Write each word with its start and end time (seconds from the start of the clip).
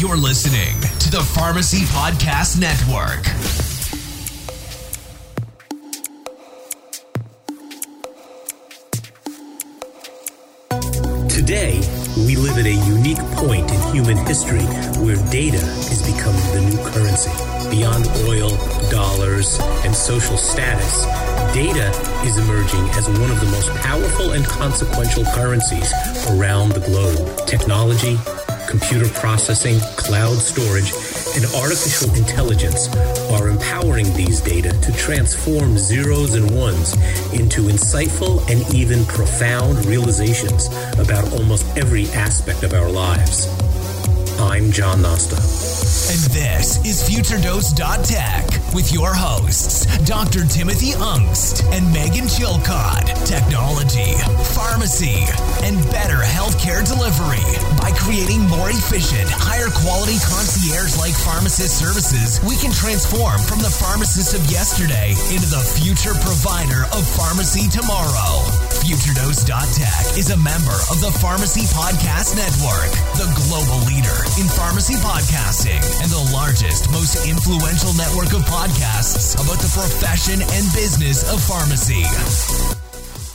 You're 0.00 0.16
listening 0.16 0.80
to 1.00 1.10
the 1.10 1.20
Pharmacy 1.20 1.82
Podcast 1.82 2.58
Network. 2.58 3.20
Today, 11.28 11.82
we 12.16 12.36
live 12.36 12.56
at 12.56 12.64
a 12.64 12.72
unique 12.72 13.18
point 13.36 13.70
in 13.70 13.92
human 13.92 14.16
history 14.24 14.64
where 15.04 15.16
data 15.30 15.58
is 15.58 16.00
becoming 16.10 16.46
the 16.54 16.70
new 16.70 16.78
currency. 16.92 17.30
Beyond 17.70 18.06
oil, 18.26 18.56
dollars, 18.88 19.58
and 19.84 19.94
social 19.94 20.38
status, 20.38 21.04
data 21.52 21.90
is 22.24 22.38
emerging 22.38 22.88
as 22.96 23.06
one 23.06 23.30
of 23.30 23.38
the 23.38 23.50
most 23.50 23.68
powerful 23.82 24.32
and 24.32 24.46
consequential 24.46 25.24
currencies 25.34 25.92
around 26.30 26.70
the 26.70 26.80
globe. 26.80 27.46
Technology, 27.46 28.16
computer 28.70 29.08
processing, 29.08 29.80
cloud 29.96 30.36
storage, 30.38 30.92
and 31.34 31.44
artificial 31.56 32.14
intelligence 32.14 32.88
are 33.32 33.48
empowering 33.48 34.12
these 34.14 34.40
data 34.40 34.70
to 34.80 34.92
transform 34.92 35.76
zeros 35.76 36.34
and 36.34 36.48
ones 36.56 36.94
into 37.32 37.62
insightful 37.62 38.38
and 38.48 38.74
even 38.74 39.04
profound 39.06 39.84
realizations 39.86 40.68
about 40.98 41.30
almost 41.32 41.66
every 41.76 42.06
aspect 42.10 42.62
of 42.62 42.72
our 42.72 42.88
lives. 42.88 43.48
I'm 44.40 44.72
John 44.72 45.04
Nosta. 45.04 45.36
And 45.36 46.32
this 46.32 46.80
is 46.80 47.04
FutureDose.tech 47.04 48.74
with 48.74 48.90
your 48.90 49.12
hosts, 49.12 49.84
Dr. 50.08 50.48
Timothy 50.48 50.96
Ungst 50.96 51.60
and 51.76 51.84
Megan 51.92 52.24
Chilcott. 52.24 53.04
Technology, 53.28 54.16
pharmacy, 54.56 55.28
and 55.60 55.76
better 55.92 56.24
healthcare 56.24 56.80
delivery. 56.80 57.44
By 57.84 57.92
creating 57.92 58.48
more 58.48 58.72
efficient, 58.72 59.28
higher 59.28 59.68
quality 59.84 60.16
concierge 60.24 60.96
like 60.96 61.12
pharmacist 61.12 61.76
services, 61.76 62.40
we 62.40 62.56
can 62.56 62.72
transform 62.72 63.44
from 63.44 63.60
the 63.60 63.70
pharmacist 63.70 64.32
of 64.32 64.40
yesterday 64.48 65.12
into 65.28 65.52
the 65.52 65.60
future 65.76 66.16
provider 66.24 66.88
of 66.96 67.04
pharmacy 67.04 67.68
tomorrow. 67.68 68.40
FutureDose.tech 68.80 70.16
is 70.16 70.30
a 70.30 70.36
member 70.38 70.72
of 70.88 71.00
the 71.00 71.12
Pharmacy 71.20 71.68
Podcast 71.68 72.34
Network, 72.34 72.88
the 73.20 73.28
global 73.44 73.76
leader 73.84 74.16
in 74.40 74.48
pharmacy 74.48 74.94
podcasting 74.94 75.80
and 76.00 76.10
the 76.10 76.30
largest, 76.32 76.90
most 76.90 77.28
influential 77.28 77.92
network 77.94 78.32
of 78.32 78.40
podcasts 78.48 79.34
about 79.36 79.60
the 79.60 79.68
profession 79.68 80.40
and 80.40 80.64
business 80.72 81.30
of 81.30 81.42
pharmacy. 81.42 82.02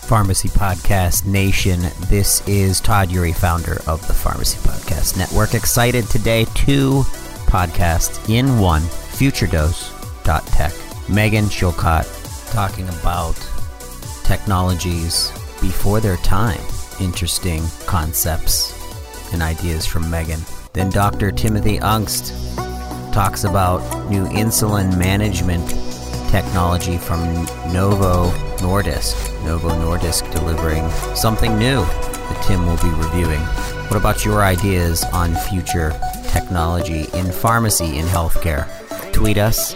Pharmacy 0.08 0.50
Podcast 0.50 1.26
Nation. 1.26 1.80
This 2.10 2.46
is 2.48 2.82
Todd 2.82 3.10
Eury, 3.10 3.34
founder 3.36 3.82
of 3.88 4.06
the 4.08 4.14
Pharmacy 4.14 4.58
Podcast 4.68 5.16
Network. 5.18 5.54
Excited 5.54 6.06
today, 6.10 6.46
two 6.56 7.04
podcasts 7.46 8.30
in 8.30 8.60
one, 8.60 8.82
FutureDose.tech. 8.82 10.74
Megan 11.08 11.46
Chilcott 11.46 12.52
talking 12.52 12.90
about 12.90 13.36
technologies 14.26 15.32
before 15.62 16.00
their 16.00 16.18
time. 16.18 16.62
Interesting 17.00 17.64
concepts 17.86 18.74
and 19.34 19.42
ideas 19.42 19.86
from 19.86 20.10
Megan. 20.10 20.40
Then 20.74 20.90
Dr. 20.90 21.32
Timothy 21.32 21.78
Ungst 21.80 22.34
talks 23.14 23.44
about 23.44 23.80
new 24.10 24.26
insulin 24.26 24.98
management 24.98 25.68
technology 26.30 26.98
from 26.98 27.22
Novo 27.72 28.30
Nordisk. 28.58 29.16
Novo 29.46 29.70
Nordisk 29.70 30.30
delivering 30.32 30.90
something 31.16 31.58
new 31.58 31.82
that 31.82 32.44
Tim 32.46 32.66
will 32.66 32.78
be 32.78 32.90
reviewing. 32.90 33.40
What 33.88 33.98
about 33.98 34.26
your 34.26 34.44
ideas 34.44 35.04
on 35.14 35.36
future 35.36 35.98
technology 36.30 37.06
in 37.14 37.32
pharmacy 37.32 37.98
in 37.98 38.06
healthcare? 38.08 38.68
Tweet 39.14 39.38
us, 39.38 39.74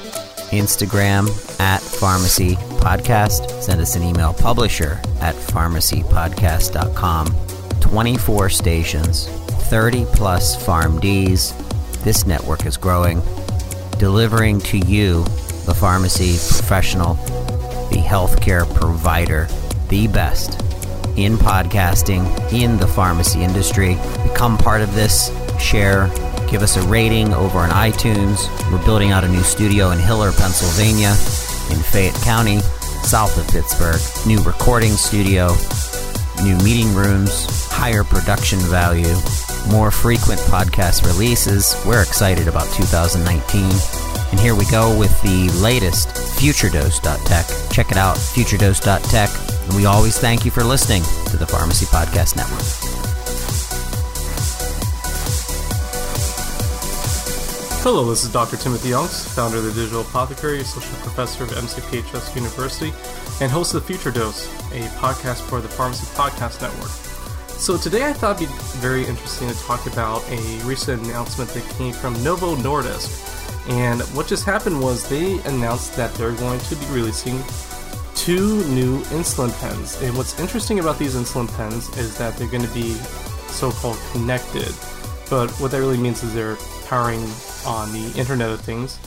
Instagram 0.49 1.29
at 1.59 1.81
Pharmacy 1.81 2.57
Podcast. 2.79 3.61
Send 3.61 3.81
us 3.81 3.95
an 3.95 4.03
email, 4.03 4.33
publisher 4.33 4.99
at 5.21 5.35
pharmacypodcast.com. 5.35 7.27
24 7.79 8.49
stations, 8.49 9.27
30 9.69 10.05
plus 10.13 10.61
PharmDs. 10.63 11.55
This 12.03 12.25
network 12.25 12.65
is 12.65 12.77
growing, 12.77 13.21
delivering 13.97 14.59
to 14.61 14.77
you, 14.77 15.23
the 15.65 15.75
pharmacy 15.75 16.33
professional, 16.55 17.15
the 17.89 18.01
healthcare 18.03 18.71
provider, 18.75 19.47
the 19.89 20.07
best 20.07 20.61
in 21.17 21.35
podcasting, 21.35 22.53
in 22.53 22.77
the 22.77 22.87
pharmacy 22.87 23.41
industry. 23.41 23.97
Become 24.23 24.57
part 24.57 24.81
of 24.81 24.93
this, 24.95 25.31
share, 25.59 26.07
give 26.49 26.61
us 26.61 26.77
a 26.77 26.81
rating 26.87 27.33
over 27.33 27.59
on 27.59 27.69
iTunes. 27.71 28.47
We're 28.71 28.83
building 28.85 29.11
out 29.11 29.23
a 29.23 29.27
new 29.27 29.43
studio 29.43 29.91
in 29.91 29.99
Hiller, 29.99 30.31
Pennsylvania, 30.31 31.13
in 31.69 31.77
Fayette 31.77 32.21
County, 32.23 32.59
south 33.03 33.37
of 33.37 33.47
Pittsburgh. 33.47 34.01
New 34.27 34.41
recording 34.43 34.91
studio, 34.91 35.47
new 36.43 36.57
meeting 36.57 36.93
rooms, 36.93 37.45
higher 37.71 38.03
production 38.03 38.59
value, 38.59 39.15
more 39.69 39.91
frequent 39.91 40.39
podcast 40.41 41.05
releases. 41.05 41.75
We're 41.85 42.01
excited 42.01 42.47
about 42.47 42.71
2019. 42.73 43.63
And 44.31 44.39
here 44.39 44.55
we 44.55 44.65
go 44.65 44.97
with 44.97 45.19
the 45.21 45.49
latest 45.61 46.09
FutureDose.tech. 46.09 47.71
Check 47.71 47.91
it 47.91 47.97
out, 47.97 48.17
FutureDose.tech. 48.17 49.29
And 49.63 49.75
we 49.75 49.85
always 49.85 50.17
thank 50.19 50.45
you 50.45 50.51
for 50.51 50.63
listening 50.63 51.03
to 51.31 51.37
the 51.37 51.47
Pharmacy 51.47 51.85
Podcast 51.87 52.35
Network. 52.35 52.98
Hello, 57.81 58.09
this 58.09 58.25
is 58.25 58.33
Dr. 58.33 58.57
Timothy 58.57 58.89
Ungst, 58.89 59.33
founder 59.33 59.59
of 59.59 59.63
the 59.63 59.71
Digital 59.71 60.01
Apothecary, 60.01 60.59
associate 60.59 61.01
professor 61.01 61.45
of 61.45 61.51
MCPHS 61.51 62.35
University, 62.35 62.91
and 63.41 63.49
host 63.49 63.73
of 63.73 63.85
Future 63.85 64.11
Dose, 64.11 64.47
a 64.73 64.81
podcast 64.99 65.39
for 65.47 65.61
the 65.61 65.69
Pharmacy 65.69 66.05
Podcast 66.07 66.61
Network. 66.61 66.89
So 67.51 67.77
today 67.77 68.05
I 68.05 68.11
thought 68.11 68.41
it'd 68.41 68.53
be 68.53 68.61
very 68.79 69.05
interesting 69.05 69.47
to 69.47 69.55
talk 69.61 69.87
about 69.87 70.29
a 70.29 70.41
recent 70.65 71.05
announcement 71.05 71.51
that 71.51 71.63
came 71.77 71.93
from 71.93 72.21
Novo 72.21 72.57
Nordisk. 72.57 73.07
And 73.69 74.01
what 74.13 74.27
just 74.27 74.43
happened 74.43 74.81
was 74.81 75.07
they 75.07 75.39
announced 75.43 75.95
that 75.95 76.13
they're 76.15 76.35
going 76.35 76.59
to 76.59 76.75
be 76.75 76.85
releasing 76.87 77.41
two 78.13 78.61
new 78.67 78.99
insulin 79.03 79.57
pens. 79.61 80.01
And 80.01 80.17
what's 80.17 80.37
interesting 80.37 80.79
about 80.79 80.99
these 80.99 81.15
insulin 81.15 81.47
pens 81.55 81.87
is 81.97 82.17
that 82.17 82.35
they're 82.35 82.49
going 82.49 82.67
to 82.67 82.73
be 82.73 82.95
so-called 83.47 83.97
connected. 84.11 84.73
But 85.29 85.49
what 85.61 85.71
that 85.71 85.79
really 85.79 85.97
means 85.97 86.23
is 86.23 86.33
they're 86.33 86.57
powering 86.87 87.25
on 87.65 87.91
the 87.91 88.17
Internet 88.17 88.49
of 88.49 88.61
Things. 88.61 88.99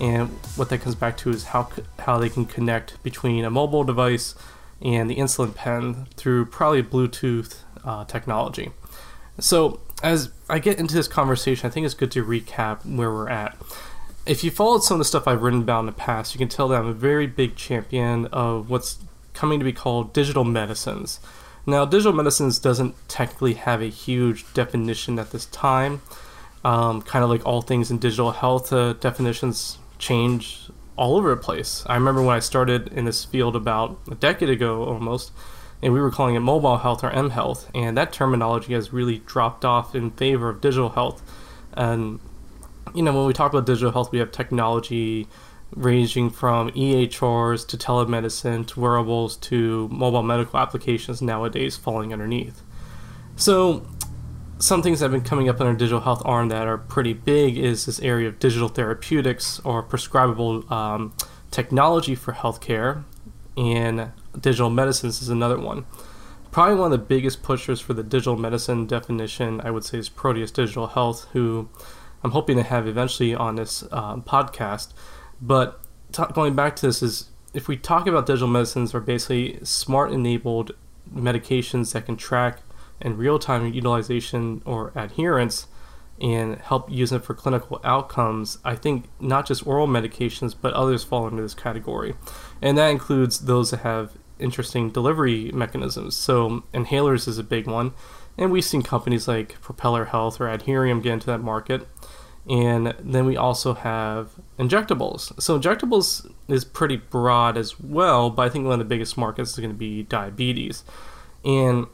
And 0.00 0.30
what 0.56 0.70
that 0.70 0.78
comes 0.78 0.94
back 0.94 1.16
to 1.18 1.30
is 1.30 1.44
how 1.44 1.68
how 1.98 2.18
they 2.18 2.30
can 2.30 2.46
connect 2.46 3.02
between 3.02 3.44
a 3.44 3.50
mobile 3.50 3.84
device 3.84 4.34
and 4.80 5.10
the 5.10 5.16
insulin 5.16 5.54
pen 5.54 6.06
through 6.16 6.46
probably 6.46 6.82
Bluetooth 6.82 7.58
uh, 7.84 8.04
technology. 8.06 8.70
So 9.38 9.80
as 10.02 10.30
I 10.48 10.58
get 10.58 10.78
into 10.78 10.94
this 10.94 11.08
conversation, 11.08 11.66
I 11.66 11.70
think 11.70 11.84
it's 11.84 11.94
good 11.94 12.10
to 12.12 12.24
recap 12.24 12.84
where 12.86 13.10
we're 13.10 13.28
at. 13.28 13.56
If 14.26 14.44
you 14.44 14.50
followed 14.50 14.82
some 14.82 14.96
of 14.96 14.98
the 14.98 15.04
stuff 15.04 15.26
I've 15.26 15.42
written 15.42 15.62
about 15.62 15.80
in 15.80 15.86
the 15.86 15.92
past, 15.92 16.34
you 16.34 16.38
can 16.38 16.48
tell 16.48 16.68
that 16.68 16.80
I'm 16.80 16.86
a 16.86 16.92
very 16.92 17.26
big 17.26 17.56
champion 17.56 18.26
of 18.26 18.70
what's 18.70 18.98
coming 19.34 19.58
to 19.58 19.64
be 19.64 19.72
called 19.72 20.12
digital 20.12 20.44
medicines. 20.44 21.20
Now, 21.66 21.84
digital 21.84 22.12
medicines 22.12 22.58
doesn't 22.58 22.94
technically 23.08 23.54
have 23.54 23.82
a 23.82 23.86
huge 23.86 24.50
definition 24.54 25.18
at 25.18 25.30
this 25.30 25.46
time. 25.46 26.02
Um, 26.62 27.00
kind 27.02 27.24
of 27.24 27.30
like 27.30 27.46
all 27.46 27.62
things 27.62 27.90
in 27.90 27.98
digital 27.98 28.32
health, 28.32 28.72
uh, 28.72 28.92
definitions 28.94 29.78
change 29.98 30.70
all 30.96 31.16
over 31.16 31.30
the 31.30 31.36
place. 31.36 31.82
I 31.86 31.94
remember 31.94 32.22
when 32.22 32.36
I 32.36 32.40
started 32.40 32.88
in 32.88 33.06
this 33.06 33.24
field 33.24 33.56
about 33.56 33.98
a 34.10 34.14
decade 34.14 34.50
ago 34.50 34.84
almost, 34.84 35.32
and 35.82 35.94
we 35.94 36.00
were 36.00 36.10
calling 36.10 36.34
it 36.34 36.40
mobile 36.40 36.76
health 36.76 37.02
or 37.02 37.10
M 37.10 37.30
health, 37.30 37.70
and 37.74 37.96
that 37.96 38.12
terminology 38.12 38.74
has 38.74 38.92
really 38.92 39.18
dropped 39.18 39.64
off 39.64 39.94
in 39.94 40.10
favor 40.10 40.50
of 40.50 40.60
digital 40.60 40.90
health. 40.90 41.22
And 41.72 42.20
you 42.94 43.02
know, 43.02 43.16
when 43.16 43.26
we 43.26 43.32
talk 43.32 43.52
about 43.52 43.66
digital 43.66 43.92
health, 43.92 44.12
we 44.12 44.18
have 44.18 44.30
technology 44.30 45.28
ranging 45.74 46.30
from 46.30 46.70
EHRs 46.72 47.66
to 47.68 47.76
telemedicine 47.76 48.66
to 48.66 48.80
wearables 48.80 49.36
to 49.36 49.88
mobile 49.88 50.22
medical 50.22 50.58
applications 50.58 51.22
nowadays 51.22 51.76
falling 51.76 52.12
underneath. 52.12 52.62
So, 53.36 53.86
some 54.60 54.82
things 54.82 55.00
that 55.00 55.06
have 55.06 55.12
been 55.12 55.22
coming 55.22 55.48
up 55.48 55.60
in 55.60 55.66
our 55.66 55.72
digital 55.72 56.00
health 56.00 56.22
arm 56.24 56.48
that 56.50 56.66
are 56.66 56.76
pretty 56.76 57.14
big 57.14 57.56
is 57.56 57.86
this 57.86 57.98
area 58.00 58.28
of 58.28 58.38
digital 58.38 58.68
therapeutics 58.68 59.58
or 59.60 59.82
prescribable 59.82 60.70
um, 60.72 61.14
technology 61.50 62.14
for 62.14 62.32
healthcare, 62.32 63.04
and 63.56 64.12
digital 64.38 64.70
medicines 64.70 65.22
is 65.22 65.30
another 65.30 65.58
one. 65.58 65.86
Probably 66.50 66.74
one 66.74 66.92
of 66.92 66.98
the 66.98 67.04
biggest 67.04 67.42
pushers 67.42 67.80
for 67.80 67.94
the 67.94 68.02
digital 68.02 68.36
medicine 68.36 68.86
definition, 68.86 69.60
I 69.62 69.70
would 69.70 69.84
say, 69.84 69.98
is 69.98 70.08
Proteus 70.08 70.50
Digital 70.50 70.88
Health, 70.88 71.26
who 71.32 71.68
I'm 72.22 72.32
hoping 72.32 72.56
to 72.56 72.62
have 72.62 72.86
eventually 72.86 73.34
on 73.34 73.56
this 73.56 73.82
uh, 73.90 74.16
podcast. 74.16 74.92
But 75.40 75.80
t- 76.12 76.22
going 76.34 76.54
back 76.54 76.76
to 76.76 76.86
this 76.86 77.02
is 77.02 77.30
if 77.54 77.66
we 77.66 77.76
talk 77.76 78.06
about 78.06 78.26
digital 78.26 78.48
medicines 78.48 78.94
are 78.94 79.00
basically 79.00 79.58
smart 79.62 80.12
enabled 80.12 80.72
medications 81.12 81.92
that 81.92 82.06
can 82.06 82.16
track 82.16 82.60
in 83.00 83.16
real 83.16 83.38
time 83.38 83.72
utilization 83.72 84.62
or 84.64 84.92
adherence 84.94 85.66
and 86.20 86.56
help 86.58 86.90
use 86.90 87.12
it 87.12 87.24
for 87.24 87.34
clinical 87.34 87.80
outcomes, 87.82 88.58
I 88.64 88.74
think 88.74 89.06
not 89.18 89.46
just 89.46 89.66
oral 89.66 89.86
medications, 89.86 90.54
but 90.60 90.74
others 90.74 91.02
fall 91.02 91.26
into 91.26 91.42
this 91.42 91.54
category. 91.54 92.14
And 92.60 92.76
that 92.76 92.88
includes 92.88 93.40
those 93.40 93.70
that 93.70 93.80
have 93.80 94.12
interesting 94.38 94.90
delivery 94.90 95.50
mechanisms. 95.52 96.16
So, 96.16 96.64
inhalers 96.74 97.26
is 97.26 97.38
a 97.38 97.42
big 97.42 97.66
one. 97.66 97.92
And 98.36 98.50
we've 98.52 98.64
seen 98.64 98.82
companies 98.82 99.28
like 99.28 99.60
Propeller 99.60 100.06
Health 100.06 100.40
or 100.40 100.46
Adherium 100.46 101.02
get 101.02 101.12
into 101.14 101.26
that 101.26 101.40
market. 101.40 101.86
And 102.48 102.94
then 102.98 103.26
we 103.26 103.36
also 103.36 103.74
have 103.74 104.32
injectables. 104.58 105.40
So, 105.40 105.58
injectables 105.58 106.30
is 106.48 106.64
pretty 106.64 106.96
broad 106.96 107.56
as 107.56 107.80
well, 107.80 108.30
but 108.30 108.42
I 108.42 108.48
think 108.50 108.64
one 108.64 108.74
of 108.74 108.78
the 108.78 108.84
biggest 108.84 109.16
markets 109.16 109.50
is 109.50 109.56
going 109.56 109.70
to 109.70 109.76
be 109.76 110.02
diabetes. 110.02 110.84
And 111.44 111.86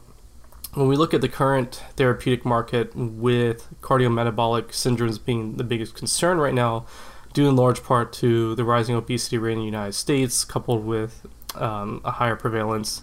when 0.77 0.87
we 0.87 0.95
look 0.95 1.11
at 1.11 1.21
the 1.21 1.27
current 1.27 1.81
therapeutic 1.95 2.45
market 2.45 2.95
with 2.95 3.67
cardiometabolic 3.81 4.67
syndromes 4.67 5.23
being 5.23 5.57
the 5.57 5.63
biggest 5.63 5.95
concern 5.95 6.37
right 6.37 6.53
now, 6.53 6.85
due 7.33 7.49
in 7.49 7.55
large 7.55 7.81
part 7.81 8.13
to 8.13 8.53
the 8.53 8.63
rising 8.63 8.95
obesity 8.95 9.39
rate 9.39 9.53
in 9.53 9.59
the 9.59 9.65
United 9.65 9.93
States, 9.93 10.45
coupled 10.45 10.85
with 10.85 11.25
um, 11.55 11.99
a 12.05 12.11
higher 12.11 12.35
prevalence 12.35 13.01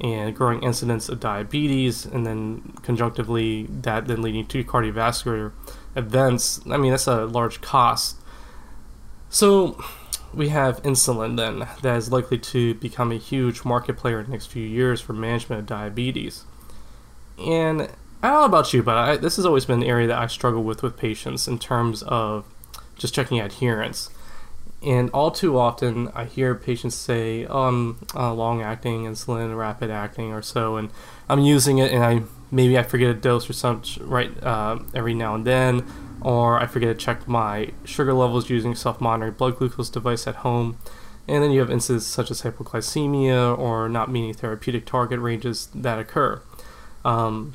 and 0.00 0.36
growing 0.36 0.62
incidence 0.62 1.08
of 1.08 1.18
diabetes, 1.18 2.06
and 2.06 2.24
then 2.24 2.74
conjunctively 2.82 3.64
that 3.64 4.06
then 4.06 4.22
leading 4.22 4.46
to 4.46 4.62
cardiovascular 4.62 5.50
events. 5.96 6.60
I 6.70 6.76
mean, 6.76 6.92
that's 6.92 7.08
a 7.08 7.26
large 7.26 7.60
cost. 7.60 8.14
So 9.28 9.82
we 10.32 10.50
have 10.50 10.80
insulin 10.84 11.36
then 11.36 11.66
that 11.82 11.96
is 11.96 12.12
likely 12.12 12.38
to 12.38 12.74
become 12.74 13.10
a 13.10 13.16
huge 13.16 13.64
market 13.64 13.96
player 13.96 14.20
in 14.20 14.26
the 14.26 14.32
next 14.32 14.46
few 14.46 14.64
years 14.64 15.00
for 15.00 15.14
management 15.14 15.58
of 15.58 15.66
diabetes. 15.66 16.44
And 17.38 17.82
I 18.22 18.28
don't 18.28 18.40
know 18.40 18.44
about 18.44 18.72
you, 18.72 18.82
but 18.82 18.96
I, 18.96 19.16
this 19.16 19.36
has 19.36 19.46
always 19.46 19.64
been 19.64 19.82
an 19.82 19.88
area 19.88 20.06
that 20.08 20.18
I 20.18 20.26
struggle 20.26 20.64
with 20.64 20.82
with 20.82 20.96
patients 20.96 21.46
in 21.46 21.58
terms 21.58 22.02
of 22.02 22.44
just 22.96 23.14
checking 23.14 23.38
adherence. 23.38 24.10
And 24.82 25.10
all 25.10 25.30
too 25.30 25.58
often, 25.58 26.08
I 26.14 26.24
hear 26.24 26.54
patients 26.54 26.94
say, 26.94 27.44
oh, 27.46 27.62
I'm 27.64 28.06
uh, 28.14 28.32
long 28.32 28.62
acting 28.62 29.04
insulin, 29.04 29.56
rapid 29.56 29.90
acting, 29.90 30.32
or 30.32 30.42
so, 30.42 30.76
and 30.76 30.90
I'm 31.28 31.40
using 31.40 31.78
it, 31.78 31.92
and 31.92 32.04
I 32.04 32.22
maybe 32.50 32.78
I 32.78 32.82
forget 32.82 33.10
a 33.10 33.14
dose 33.14 33.48
or 33.50 33.52
something 33.52 34.08
right 34.08 34.30
uh, 34.42 34.78
every 34.94 35.14
now 35.14 35.34
and 35.34 35.44
then, 35.44 35.84
or 36.20 36.60
I 36.60 36.66
forget 36.66 36.96
to 36.96 37.04
check 37.04 37.26
my 37.26 37.72
sugar 37.84 38.14
levels 38.14 38.50
using 38.50 38.74
self 38.74 39.00
monitoring 39.00 39.34
blood 39.34 39.56
glucose 39.56 39.90
device 39.90 40.26
at 40.26 40.36
home. 40.36 40.78
And 41.26 41.42
then 41.42 41.50
you 41.50 41.60
have 41.60 41.70
instances 41.70 42.06
such 42.06 42.30
as 42.30 42.42
hypoglycemia 42.42 43.58
or 43.58 43.88
not 43.88 44.10
meeting 44.10 44.32
therapeutic 44.32 44.86
target 44.86 45.20
ranges 45.20 45.68
that 45.74 45.98
occur. 45.98 46.40
Um, 47.04 47.54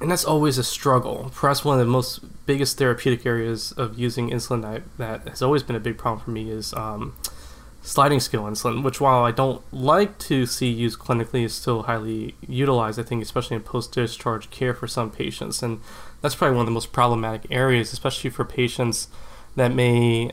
and 0.00 0.10
that's 0.10 0.24
always 0.24 0.58
a 0.58 0.64
struggle. 0.64 1.32
Perhaps 1.34 1.64
one 1.64 1.78
of 1.78 1.84
the 1.84 1.90
most 1.90 2.20
biggest 2.46 2.78
therapeutic 2.78 3.26
areas 3.26 3.72
of 3.72 3.98
using 3.98 4.30
insulin 4.30 4.62
that, 4.62 4.82
that 4.98 5.28
has 5.28 5.42
always 5.42 5.62
been 5.62 5.76
a 5.76 5.80
big 5.80 5.98
problem 5.98 6.24
for 6.24 6.30
me 6.30 6.50
is 6.50 6.72
um, 6.74 7.16
sliding 7.82 8.20
scale 8.20 8.44
insulin, 8.44 8.82
which 8.84 9.00
while 9.00 9.24
I 9.24 9.32
don't 9.32 9.62
like 9.72 10.18
to 10.18 10.46
see 10.46 10.68
used 10.68 10.98
clinically, 10.98 11.44
is 11.44 11.54
still 11.54 11.84
highly 11.84 12.34
utilized. 12.46 13.00
I 13.00 13.02
think, 13.02 13.22
especially 13.22 13.56
in 13.56 13.62
post-discharge 13.62 14.50
care 14.50 14.74
for 14.74 14.86
some 14.86 15.10
patients, 15.10 15.62
and 15.62 15.80
that's 16.20 16.34
probably 16.34 16.56
one 16.56 16.62
of 16.62 16.66
the 16.66 16.72
most 16.72 16.92
problematic 16.92 17.50
areas, 17.50 17.92
especially 17.92 18.30
for 18.30 18.44
patients 18.44 19.08
that 19.56 19.74
may 19.74 20.32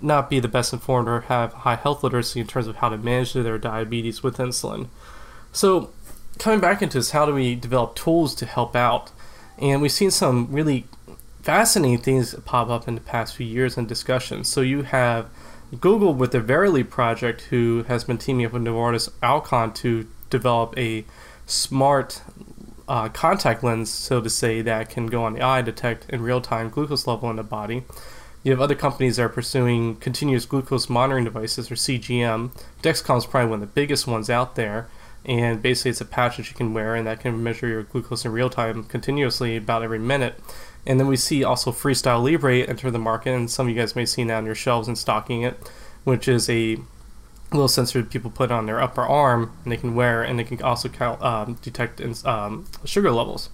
not 0.00 0.30
be 0.30 0.40
the 0.40 0.48
best 0.48 0.72
informed 0.72 1.08
or 1.08 1.22
have 1.22 1.52
high 1.52 1.76
health 1.76 2.02
literacy 2.02 2.40
in 2.40 2.46
terms 2.46 2.66
of 2.66 2.76
how 2.76 2.88
to 2.88 2.98
manage 2.98 3.32
their 3.32 3.58
diabetes 3.58 4.22
with 4.22 4.38
insulin. 4.38 4.88
So 5.52 5.90
coming 6.38 6.60
back 6.60 6.82
into 6.82 6.98
this, 6.98 7.10
how 7.10 7.26
do 7.26 7.34
we 7.34 7.54
develop 7.54 7.94
tools 7.94 8.34
to 8.36 8.46
help 8.46 8.74
out? 8.74 9.10
And 9.58 9.80
we've 9.80 9.92
seen 9.92 10.10
some 10.10 10.48
really 10.50 10.86
fascinating 11.42 11.98
things 11.98 12.34
pop 12.44 12.68
up 12.68 12.88
in 12.88 12.94
the 12.94 13.00
past 13.00 13.36
few 13.36 13.46
years 13.46 13.76
in 13.76 13.86
discussions. 13.86 14.48
So 14.48 14.60
you 14.60 14.82
have 14.82 15.28
Google 15.80 16.14
with 16.14 16.32
the 16.32 16.40
Verily 16.40 16.84
project, 16.84 17.42
who 17.42 17.84
has 17.88 18.04
been 18.04 18.18
teaming 18.18 18.46
up 18.46 18.52
with 18.52 18.62
Novartis 18.62 19.10
Alcon 19.22 19.72
to 19.74 20.08
develop 20.30 20.76
a 20.78 21.04
smart 21.46 22.22
uh, 22.88 23.08
contact 23.08 23.62
lens, 23.62 23.90
so 23.90 24.20
to 24.20 24.30
say, 24.30 24.60
that 24.62 24.90
can 24.90 25.06
go 25.06 25.24
on 25.24 25.34
the 25.34 25.42
eye, 25.42 25.62
detect 25.62 26.08
in 26.10 26.22
real 26.22 26.40
time 26.40 26.68
glucose 26.68 27.06
level 27.06 27.30
in 27.30 27.36
the 27.36 27.42
body. 27.42 27.84
You 28.42 28.50
have 28.50 28.60
other 28.60 28.74
companies 28.74 29.16
that 29.16 29.22
are 29.22 29.28
pursuing 29.30 29.96
continuous 29.96 30.44
glucose 30.44 30.90
monitoring 30.90 31.24
devices, 31.24 31.70
or 31.70 31.76
CGM. 31.76 32.50
Dexcom 32.82 33.18
is 33.18 33.26
probably 33.26 33.50
one 33.50 33.62
of 33.62 33.68
the 33.68 33.74
biggest 33.74 34.06
ones 34.06 34.28
out 34.28 34.54
there 34.54 34.88
and 35.24 35.62
basically 35.62 35.90
it's 35.90 36.00
a 36.00 36.04
patch 36.04 36.36
that 36.36 36.48
you 36.50 36.56
can 36.56 36.74
wear 36.74 36.94
and 36.94 37.06
that 37.06 37.20
can 37.20 37.42
measure 37.42 37.66
your 37.66 37.82
glucose 37.82 38.24
in 38.24 38.32
real 38.32 38.50
time 38.50 38.84
continuously 38.84 39.56
about 39.56 39.82
every 39.82 39.98
minute. 39.98 40.38
And 40.86 41.00
then 41.00 41.06
we 41.06 41.16
see 41.16 41.42
also 41.42 41.72
freestyle 41.72 42.22
libre 42.22 42.58
enter 42.58 42.90
the 42.90 42.98
market 42.98 43.30
and 43.30 43.50
some 43.50 43.66
of 43.66 43.74
you 43.74 43.80
guys 43.80 43.96
may 43.96 44.04
see 44.04 44.22
that 44.24 44.34
on 44.34 44.46
your 44.46 44.54
shelves 44.54 44.86
and 44.86 44.98
stocking 44.98 45.42
it 45.42 45.58
which 46.04 46.28
is 46.28 46.48
a 46.48 46.78
little 47.50 47.68
sensor 47.68 48.02
that 48.02 48.10
people 48.10 48.30
put 48.30 48.50
on 48.50 48.66
their 48.66 48.80
upper 48.80 49.02
arm 49.02 49.52
and 49.64 49.72
they 49.72 49.76
can 49.76 49.94
wear 49.94 50.22
and 50.22 50.38
they 50.38 50.44
can 50.44 50.60
also 50.62 50.90
um, 51.20 51.54
detect 51.62 52.00
um, 52.24 52.66
sugar 52.84 53.10
levels. 53.10 53.50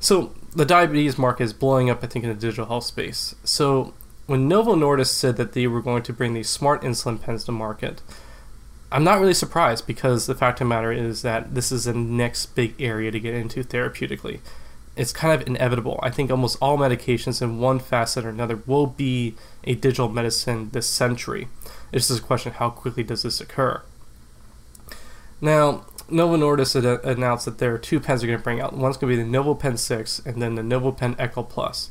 So 0.00 0.34
the 0.54 0.64
diabetes 0.64 1.16
market 1.16 1.44
is 1.44 1.52
blowing 1.52 1.90
up 1.90 2.04
i 2.04 2.06
think 2.06 2.24
in 2.24 2.28
the 2.28 2.36
digital 2.36 2.66
health 2.66 2.84
space. 2.84 3.34
So 3.44 3.94
when 4.26 4.48
novo 4.48 4.74
nordisk 4.74 5.08
said 5.08 5.36
that 5.36 5.52
they 5.52 5.66
were 5.66 5.82
going 5.82 6.02
to 6.02 6.12
bring 6.12 6.34
these 6.34 6.48
smart 6.48 6.82
insulin 6.82 7.20
pens 7.20 7.44
to 7.44 7.52
market 7.52 8.02
I'm 8.94 9.02
not 9.02 9.18
really 9.18 9.34
surprised 9.34 9.88
because 9.88 10.26
the 10.26 10.36
fact 10.36 10.60
of 10.60 10.66
the 10.66 10.68
matter 10.68 10.92
is 10.92 11.22
that 11.22 11.56
this 11.56 11.72
is 11.72 11.86
the 11.86 11.92
next 11.92 12.54
big 12.54 12.80
area 12.80 13.10
to 13.10 13.18
get 13.18 13.34
into 13.34 13.64
therapeutically. 13.64 14.38
It's 14.94 15.12
kind 15.12 15.34
of 15.34 15.48
inevitable. 15.48 15.98
I 16.00 16.10
think 16.10 16.30
almost 16.30 16.56
all 16.62 16.78
medications 16.78 17.42
in 17.42 17.58
one 17.58 17.80
facet 17.80 18.24
or 18.24 18.28
another 18.28 18.60
will 18.66 18.86
be 18.86 19.34
a 19.64 19.74
digital 19.74 20.08
medicine 20.08 20.70
this 20.70 20.88
century. 20.88 21.48
It's 21.90 22.06
just 22.06 22.20
a 22.20 22.22
question 22.22 22.52
how 22.52 22.70
quickly 22.70 23.02
does 23.02 23.24
this 23.24 23.40
occur. 23.40 23.82
Now, 25.40 25.86
Novo 26.08 26.36
Nordisk 26.36 26.84
uh, 26.84 27.00
announced 27.02 27.46
that 27.46 27.58
there 27.58 27.74
are 27.74 27.78
two 27.78 27.98
pens 27.98 28.20
they're 28.20 28.28
going 28.28 28.38
to 28.38 28.44
bring 28.44 28.60
out. 28.60 28.76
One's 28.76 28.96
going 28.96 29.10
to 29.10 29.16
be 29.16 29.22
the 29.24 29.28
Novo 29.28 29.54
Pen 29.54 29.76
6 29.76 30.20
and 30.24 30.40
then 30.40 30.54
the 30.54 30.62
Novo 30.62 30.92
Pen 30.92 31.16
Echo 31.18 31.42
Plus. 31.42 31.90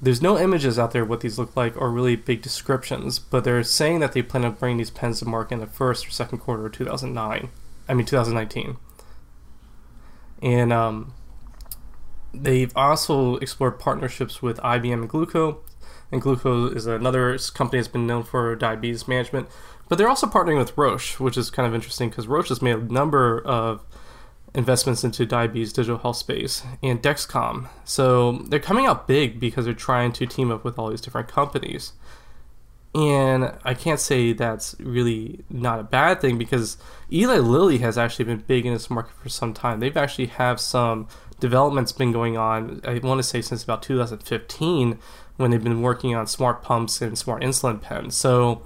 There's 0.00 0.22
no 0.22 0.38
images 0.38 0.78
out 0.78 0.92
there 0.92 1.04
what 1.04 1.20
these 1.20 1.38
look 1.38 1.56
like 1.56 1.76
or 1.76 1.90
really 1.90 2.14
big 2.14 2.40
descriptions, 2.40 3.18
but 3.18 3.42
they're 3.42 3.64
saying 3.64 3.98
that 4.00 4.12
they 4.12 4.22
plan 4.22 4.44
on 4.44 4.52
bringing 4.52 4.78
these 4.78 4.90
pens 4.90 5.18
to 5.18 5.24
market 5.24 5.54
in 5.54 5.60
the 5.60 5.66
first 5.66 6.06
or 6.06 6.10
second 6.10 6.38
quarter 6.38 6.66
of 6.66 6.72
2009. 6.72 7.48
I 7.88 7.94
mean 7.94 8.06
2019. 8.06 8.76
And 10.40 10.72
um, 10.72 11.14
they've 12.32 12.72
also 12.76 13.36
explored 13.36 13.78
partnerships 13.78 14.40
with 14.42 14.58
IBM 14.58 14.92
and 14.92 15.10
Glooko. 15.10 15.58
And 16.12 16.22
Glooko 16.22 16.74
is 16.74 16.86
another 16.86 17.36
company 17.54 17.80
that's 17.80 17.88
been 17.88 18.06
known 18.06 18.22
for 18.22 18.54
diabetes 18.54 19.08
management. 19.08 19.48
But 19.88 19.96
they're 19.96 20.08
also 20.08 20.26
partnering 20.26 20.58
with 20.58 20.76
Roche, 20.76 21.18
which 21.18 21.36
is 21.36 21.50
kind 21.50 21.66
of 21.66 21.74
interesting 21.74 22.10
because 22.10 22.26
Roche 22.26 22.50
has 22.50 22.62
made 22.62 22.76
a 22.76 22.92
number 22.92 23.40
of 23.40 23.84
investments 24.58 25.04
into 25.04 25.24
diabetes 25.24 25.72
digital 25.72 25.98
health 25.98 26.16
space 26.16 26.64
and 26.82 27.00
Dexcom. 27.00 27.68
So 27.84 28.32
they're 28.48 28.58
coming 28.58 28.86
out 28.86 29.06
big 29.06 29.38
because 29.38 29.64
they're 29.64 29.72
trying 29.72 30.12
to 30.14 30.26
team 30.26 30.50
up 30.50 30.64
with 30.64 30.78
all 30.78 30.90
these 30.90 31.00
different 31.00 31.28
companies. 31.28 31.92
And 32.92 33.52
I 33.64 33.74
can't 33.74 34.00
say 34.00 34.32
that's 34.32 34.74
really 34.80 35.44
not 35.48 35.78
a 35.78 35.84
bad 35.84 36.20
thing 36.20 36.38
because 36.38 36.76
Eli 37.12 37.36
Lilly 37.38 37.78
has 37.78 37.96
actually 37.96 38.24
been 38.24 38.42
big 38.48 38.66
in 38.66 38.72
this 38.72 38.90
market 38.90 39.12
for 39.22 39.28
some 39.28 39.54
time. 39.54 39.78
They've 39.78 39.96
actually 39.96 40.26
have 40.26 40.58
some 40.58 41.06
developments 41.38 41.92
been 41.92 42.10
going 42.10 42.36
on, 42.36 42.80
I 42.84 42.98
want 42.98 43.20
to 43.20 43.22
say 43.22 43.40
since 43.40 43.62
about 43.62 43.80
2015 43.82 44.98
when 45.36 45.50
they've 45.52 45.62
been 45.62 45.82
working 45.82 46.16
on 46.16 46.26
smart 46.26 46.64
pumps 46.64 47.00
and 47.00 47.16
smart 47.16 47.44
insulin 47.44 47.80
pens. 47.80 48.16
So 48.16 48.62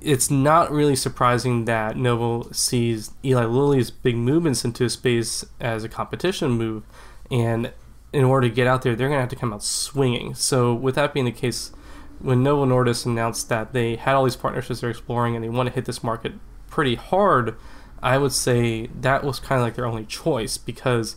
it's 0.00 0.30
not 0.30 0.70
really 0.70 0.96
surprising 0.96 1.66
that 1.66 1.96
Novo 1.96 2.50
sees 2.52 3.10
Eli 3.24 3.44
Lilly's 3.44 3.90
big 3.90 4.16
movements 4.16 4.64
into 4.64 4.88
space 4.88 5.44
as 5.60 5.84
a 5.84 5.88
competition 5.88 6.50
move, 6.52 6.84
and 7.30 7.72
in 8.12 8.24
order 8.24 8.48
to 8.48 8.54
get 8.54 8.66
out 8.66 8.82
there, 8.82 8.96
they're 8.96 9.08
going 9.08 9.18
to 9.18 9.22
have 9.22 9.28
to 9.30 9.36
come 9.36 9.52
out 9.52 9.62
swinging. 9.62 10.34
So, 10.34 10.72
with 10.74 10.94
that 10.94 11.12
being 11.12 11.26
the 11.26 11.32
case, 11.32 11.72
when 12.18 12.42
Novo 12.42 12.66
Nordisk 12.66 13.06
announced 13.06 13.48
that 13.50 13.72
they 13.72 13.96
had 13.96 14.14
all 14.14 14.24
these 14.24 14.36
partnerships 14.36 14.80
they're 14.80 14.90
exploring 14.90 15.34
and 15.34 15.44
they 15.44 15.48
want 15.48 15.68
to 15.68 15.74
hit 15.74 15.84
this 15.84 16.02
market 16.02 16.32
pretty 16.68 16.94
hard, 16.94 17.56
I 18.02 18.18
would 18.18 18.32
say 18.32 18.86
that 18.86 19.22
was 19.22 19.38
kind 19.38 19.60
of 19.60 19.66
like 19.66 19.74
their 19.74 19.86
only 19.86 20.06
choice 20.06 20.56
because 20.56 21.16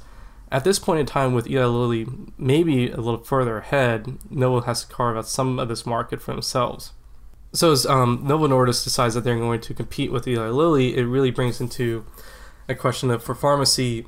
at 0.52 0.66
this 0.66 0.78
point 0.78 1.00
in 1.00 1.06
time, 1.06 1.34
with 1.34 1.48
Eli 1.48 1.66
Lilly 1.66 2.06
maybe 2.38 2.92
a 2.92 2.98
little 2.98 3.24
further 3.24 3.58
ahead, 3.58 4.18
Novo 4.30 4.62
has 4.62 4.84
to 4.84 4.94
carve 4.94 5.18
out 5.18 5.28
some 5.28 5.58
of 5.58 5.70
this 5.70 5.86
market 5.86 6.22
for 6.22 6.32
themselves 6.34 6.92
so 7.54 7.72
as 7.72 7.86
um, 7.86 8.22
Novo 8.24 8.48
Nordisk 8.48 8.84
decides 8.84 9.14
that 9.14 9.24
they're 9.24 9.38
going 9.38 9.62
to 9.62 9.74
compete 9.74 10.12
with 10.12 10.28
Eli 10.28 10.50
Lilly, 10.50 10.98
it 10.98 11.04
really 11.04 11.32
brings 11.32 11.62
into 11.62 12.06
a 12.68 12.76
question 12.76 13.12
of 13.12 13.24
for 13.24 13.36
pharmacy 13.36 14.06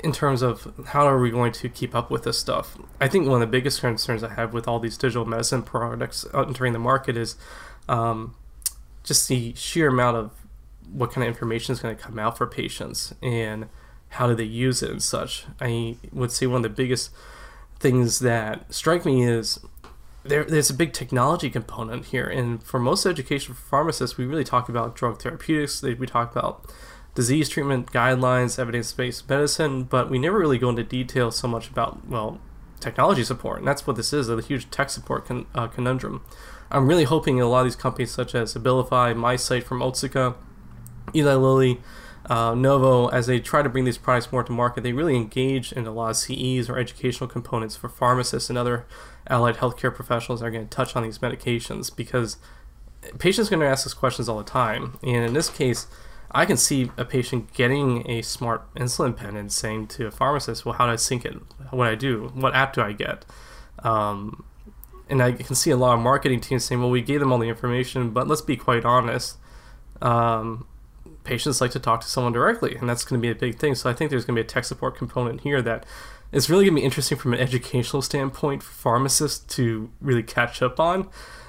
in 0.00 0.12
terms 0.12 0.42
of 0.42 0.72
how 0.88 1.06
are 1.06 1.18
we 1.18 1.30
going 1.30 1.52
to 1.52 1.68
keep 1.68 1.94
up 1.94 2.10
with 2.10 2.24
this 2.24 2.38
stuff. 2.38 2.76
I 3.00 3.08
think 3.08 3.26
one 3.26 3.40
of 3.40 3.48
the 3.48 3.50
biggest 3.50 3.80
concerns 3.80 4.22
I 4.22 4.34
have 4.34 4.52
with 4.52 4.68
all 4.68 4.78
these 4.78 4.96
digital 4.96 5.24
medicine 5.24 5.62
products 5.62 6.26
entering 6.34 6.72
the 6.72 6.78
market 6.78 7.16
is 7.16 7.36
um, 7.88 8.34
just 9.04 9.28
the 9.28 9.54
sheer 9.54 9.88
amount 9.88 10.16
of 10.16 10.30
what 10.92 11.12
kind 11.12 11.26
of 11.26 11.28
information 11.28 11.72
is 11.72 11.80
going 11.80 11.96
to 11.96 12.02
come 12.02 12.18
out 12.18 12.36
for 12.36 12.46
patients 12.46 13.14
and 13.22 13.68
how 14.10 14.26
do 14.26 14.34
they 14.34 14.44
use 14.44 14.82
it 14.82 14.90
and 14.90 15.02
such. 15.02 15.46
I 15.60 15.96
would 16.12 16.32
say 16.32 16.46
one 16.46 16.58
of 16.58 16.62
the 16.62 16.68
biggest 16.68 17.10
things 17.78 18.20
that 18.20 18.72
strike 18.72 19.04
me 19.04 19.24
is 19.24 19.58
there, 20.28 20.44
there's 20.44 20.70
a 20.70 20.74
big 20.74 20.92
technology 20.92 21.50
component 21.50 22.06
here. 22.06 22.24
And 22.24 22.62
for 22.62 22.78
most 22.78 23.06
education 23.06 23.54
for 23.54 23.60
pharmacists, 23.60 24.16
we 24.16 24.26
really 24.26 24.44
talk 24.44 24.68
about 24.68 24.94
drug 24.94 25.20
therapeutics. 25.20 25.82
We 25.82 26.06
talk 26.06 26.32
about 26.32 26.64
disease 27.14 27.48
treatment 27.48 27.92
guidelines, 27.92 28.58
evidence 28.58 28.92
based 28.92 29.28
medicine, 29.28 29.84
but 29.84 30.10
we 30.10 30.18
never 30.18 30.38
really 30.38 30.58
go 30.58 30.68
into 30.68 30.84
detail 30.84 31.30
so 31.30 31.48
much 31.48 31.68
about, 31.68 32.06
well, 32.06 32.40
technology 32.80 33.24
support. 33.24 33.58
And 33.58 33.66
that's 33.66 33.86
what 33.86 33.96
this 33.96 34.12
is 34.12 34.28
a 34.28 34.40
huge 34.40 34.70
tech 34.70 34.90
support 34.90 35.26
con- 35.26 35.46
uh, 35.54 35.66
conundrum. 35.66 36.22
I'm 36.70 36.86
really 36.86 37.04
hoping 37.04 37.40
a 37.40 37.46
lot 37.46 37.60
of 37.60 37.66
these 37.66 37.76
companies, 37.76 38.10
such 38.10 38.34
as 38.34 38.54
Abilify, 38.54 39.14
MyCite 39.14 39.62
from 39.62 39.80
Otsuka, 39.80 40.34
Eli 41.14 41.34
Lilly, 41.34 41.80
uh, 42.28 42.54
Novo, 42.54 43.06
as 43.08 43.26
they 43.26 43.38
try 43.38 43.62
to 43.62 43.68
bring 43.68 43.84
these 43.84 43.98
products 43.98 44.32
more 44.32 44.42
to 44.42 44.52
market, 44.52 44.82
they 44.82 44.92
really 44.92 45.16
engage 45.16 45.72
in 45.72 45.86
a 45.86 45.92
lot 45.92 46.10
of 46.10 46.16
CEs 46.16 46.68
or 46.68 46.76
educational 46.76 47.28
components 47.28 47.76
for 47.76 47.88
pharmacists 47.88 48.50
and 48.50 48.58
other 48.58 48.84
allied 49.28 49.56
healthcare 49.56 49.94
professionals 49.94 50.42
are 50.42 50.50
going 50.50 50.66
to 50.66 50.74
touch 50.74 50.96
on 50.96 51.02
these 51.02 51.18
medications 51.18 51.94
because 51.94 52.38
patients 53.18 53.48
are 53.48 53.50
going 53.50 53.60
to 53.60 53.66
ask 53.66 53.86
us 53.86 53.94
questions 53.94 54.28
all 54.28 54.38
the 54.38 54.44
time. 54.44 54.98
And 55.02 55.24
in 55.24 55.32
this 55.32 55.48
case, 55.48 55.86
I 56.30 56.44
can 56.44 56.56
see 56.56 56.90
a 56.96 57.04
patient 57.04 57.52
getting 57.54 58.08
a 58.10 58.22
smart 58.22 58.72
insulin 58.74 59.16
pen 59.16 59.36
and 59.36 59.50
saying 59.50 59.88
to 59.88 60.06
a 60.06 60.10
pharmacist, 60.10 60.64
"Well, 60.64 60.74
how 60.74 60.86
do 60.86 60.92
I 60.92 60.96
sync 60.96 61.24
it? 61.24 61.34
What 61.70 61.86
do 61.86 61.90
I 61.90 61.94
do? 61.94 62.30
What 62.34 62.54
app 62.54 62.72
do 62.72 62.82
I 62.82 62.92
get?" 62.92 63.24
Um, 63.80 64.44
and 65.08 65.22
I 65.22 65.32
can 65.32 65.54
see 65.54 65.70
a 65.70 65.76
lot 65.76 65.94
of 65.94 66.00
marketing 66.00 66.40
teams 66.40 66.64
saying, 66.64 66.80
"Well, 66.80 66.90
we 66.90 67.00
gave 67.00 67.20
them 67.20 67.32
all 67.32 67.38
the 67.38 67.48
information, 67.48 68.10
but 68.10 68.26
let's 68.26 68.42
be 68.42 68.56
quite 68.56 68.84
honest. 68.84 69.38
Um, 70.02 70.66
patients 71.24 71.60
like 71.60 71.70
to 71.72 71.80
talk 71.80 72.00
to 72.00 72.08
someone 72.08 72.32
directly, 72.32 72.74
and 72.76 72.88
that's 72.88 73.04
going 73.04 73.20
to 73.20 73.22
be 73.22 73.30
a 73.30 73.34
big 73.34 73.58
thing. 73.58 73.74
So 73.74 73.88
I 73.90 73.92
think 73.92 74.10
there's 74.10 74.24
going 74.24 74.36
to 74.36 74.42
be 74.42 74.46
a 74.46 74.48
tech 74.48 74.64
support 74.64 74.96
component 74.96 75.42
here 75.42 75.62
that 75.62 75.84
is 76.32 76.50
really 76.50 76.64
going 76.64 76.74
to 76.74 76.80
be 76.80 76.84
interesting 76.84 77.18
from 77.18 77.34
an 77.34 77.40
educational 77.40 78.02
standpoint 78.02 78.62
for 78.62 78.72
pharmacists 78.72 79.54
to 79.56 79.90
really 80.00 80.22
catch 80.22 80.62
up 80.62 80.80
on. 80.80 81.08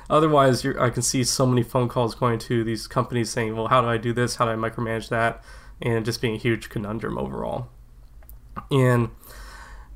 Otherwise, 0.10 0.65
I 0.65 0.89
can 0.89 1.01
see 1.01 1.24
so 1.24 1.46
many 1.46 1.63
phone 1.63 1.89
calls 1.89 2.15
going 2.15 2.39
to 2.39 2.63
these 2.63 2.88
companies 2.88 3.29
saying, 3.29 3.55
"Well, 3.55 3.67
how 3.67 3.81
do 3.81 3.88
I 3.88 3.98
do 3.98 4.13
this? 4.13 4.36
How 4.36 4.46
do 4.46 4.51
I 4.51 4.69
micromanage 4.69 5.10
that?" 5.10 5.43
and 5.81 6.05
just 6.05 6.22
being 6.22 6.36
a 6.36 6.39
huge 6.39 6.69
conundrum 6.69 7.17
overall. 7.17 7.69
And 8.72 9.10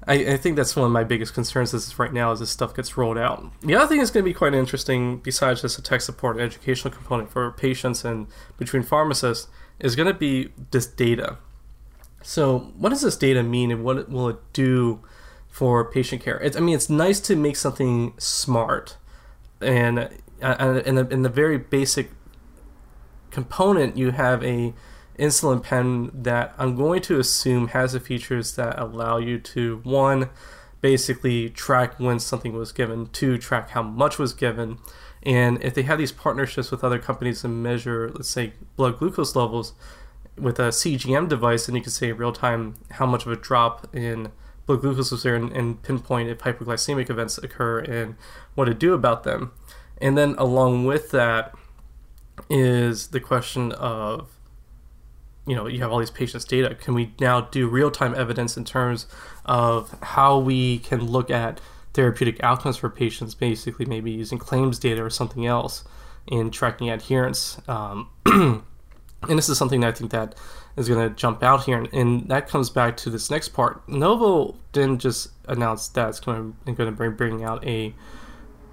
I, 0.07 0.33
I, 0.33 0.37
think 0.37 0.55
that's 0.55 0.75
one 0.75 0.85
of 0.85 0.91
my 0.91 1.03
biggest 1.03 1.33
concerns 1.33 1.73
is 1.73 1.97
right 1.97 2.13
now 2.13 2.31
as 2.31 2.39
this 2.39 2.49
stuff 2.49 2.75
gets 2.75 2.97
rolled 2.97 3.17
out. 3.17 3.51
The 3.61 3.75
other 3.75 3.87
thing 3.87 3.97
that's 3.99 4.11
going 4.11 4.23
to 4.23 4.29
be 4.29 4.33
quite 4.33 4.53
interesting, 4.53 5.17
besides 5.17 5.61
just 5.61 5.79
a 5.79 5.81
tech 5.81 6.01
support 6.01 6.37
and 6.37 6.45
educational 6.45 6.93
component 6.93 7.31
for 7.31 7.51
patients 7.51 8.05
and 8.05 8.27
between 8.57 8.83
pharmacists, 8.83 9.47
is 9.79 9.95
going 9.95 10.07
to 10.07 10.13
be 10.13 10.49
this 10.71 10.85
data. 10.85 11.37
So, 12.23 12.71
what 12.77 12.89
does 12.89 13.01
this 13.01 13.15
data 13.15 13.43
mean, 13.43 13.71
and 13.71 13.83
what 13.83 14.09
will 14.09 14.29
it 14.29 14.39
do 14.53 14.99
for 15.49 15.83
patient 15.83 16.21
care? 16.21 16.39
It's, 16.39 16.55
I 16.55 16.59
mean, 16.59 16.75
it's 16.75 16.89
nice 16.89 17.19
to 17.21 17.35
make 17.35 17.55
something 17.55 18.13
smart, 18.17 18.97
and 19.59 20.09
in 20.41 20.95
the, 20.95 21.07
in 21.09 21.21
the 21.21 21.29
very 21.29 21.57
basic 21.57 22.11
component, 23.31 23.97
you 23.97 24.11
have 24.11 24.43
a 24.43 24.73
insulin 25.17 25.61
pen 25.61 26.09
that 26.13 26.53
I'm 26.57 26.75
going 26.75 27.01
to 27.03 27.19
assume 27.19 27.69
has 27.69 27.93
the 27.93 27.99
features 27.99 28.55
that 28.55 28.79
allow 28.79 29.17
you 29.17 29.39
to 29.39 29.81
one, 29.83 30.29
basically 30.81 31.49
track 31.49 31.99
when 31.99 32.19
something 32.19 32.53
was 32.53 32.71
given, 32.71 33.07
two, 33.07 33.37
track 33.37 33.71
how 33.71 33.83
much 33.83 34.17
was 34.17 34.33
given, 34.33 34.79
and 35.23 35.61
if 35.63 35.75
they 35.75 35.83
have 35.83 35.99
these 35.99 36.11
partnerships 36.11 36.71
with 36.71 36.83
other 36.83 36.97
companies 36.97 37.41
to 37.41 37.47
measure, 37.47 38.11
let's 38.13 38.29
say, 38.29 38.53
blood 38.75 38.97
glucose 38.97 39.35
levels 39.35 39.73
with 40.41 40.59
a 40.59 40.69
CGM 40.69 41.29
device, 41.29 41.65
then 41.65 41.75
you 41.75 41.81
can 41.81 41.91
say 41.91 42.09
in 42.09 42.17
real 42.17 42.33
time 42.33 42.75
how 42.91 43.05
much 43.05 43.25
of 43.25 43.31
a 43.31 43.35
drop 43.35 43.93
in 43.95 44.31
blood 44.65 44.81
glucose 44.81 45.11
was 45.11 45.23
there 45.23 45.35
and, 45.35 45.51
and 45.51 45.81
pinpoint 45.83 46.29
if 46.29 46.39
hypoglycemic 46.39 47.09
events 47.09 47.37
occur 47.37 47.79
and 47.79 48.15
what 48.55 48.65
to 48.65 48.73
do 48.73 48.93
about 48.93 49.23
them. 49.23 49.51
And 49.99 50.17
then 50.17 50.35
along 50.37 50.85
with 50.85 51.11
that 51.11 51.53
is 52.49 53.07
the 53.07 53.19
question 53.19 53.71
of 53.73 54.29
you 55.45 55.55
know 55.55 55.67
you 55.67 55.79
have 55.79 55.91
all 55.91 55.99
these 55.99 56.11
patients 56.11 56.43
data 56.45 56.73
can 56.73 56.93
we 56.93 57.13
now 57.19 57.41
do 57.41 57.67
real-time 57.67 58.15
evidence 58.15 58.57
in 58.57 58.65
terms 58.65 59.05
of 59.45 59.95
how 60.01 60.39
we 60.39 60.79
can 60.79 61.05
look 61.05 61.29
at 61.29 61.59
therapeutic 61.93 62.41
outcomes 62.43 62.77
for 62.77 62.89
patients, 62.89 63.35
basically 63.35 63.85
maybe 63.85 64.11
using 64.11 64.37
claims 64.37 64.79
data 64.79 65.03
or 65.03 65.09
something 65.09 65.45
else 65.45 65.83
in 66.27 66.51
tracking 66.51 66.89
adherence. 66.89 67.59
Um, 67.67 68.09
and 69.27 69.37
this 69.37 69.49
is 69.49 69.57
something 69.57 69.81
that 69.81 69.87
I 69.87 69.91
think 69.91 70.11
that 70.11 70.35
is 70.75 70.87
going 70.87 71.07
to 71.07 71.15
jump 71.15 71.43
out 71.43 71.65
here, 71.65 71.85
and, 71.93 72.27
that 72.29 72.47
comes 72.47 72.69
back 72.69 72.97
to 72.97 73.09
this 73.09 73.29
next 73.29 73.49
part. 73.49 73.87
Novo 73.87 74.55
didn't 74.71 74.99
just 74.99 75.29
announce 75.47 75.87
that 75.89 76.09
it's 76.09 76.19
going 76.19 76.55
to, 76.65 76.71
going 76.73 76.89
to 76.89 76.95
bring 76.95 77.15
bring 77.15 77.43
out 77.43 77.65
a 77.65 77.93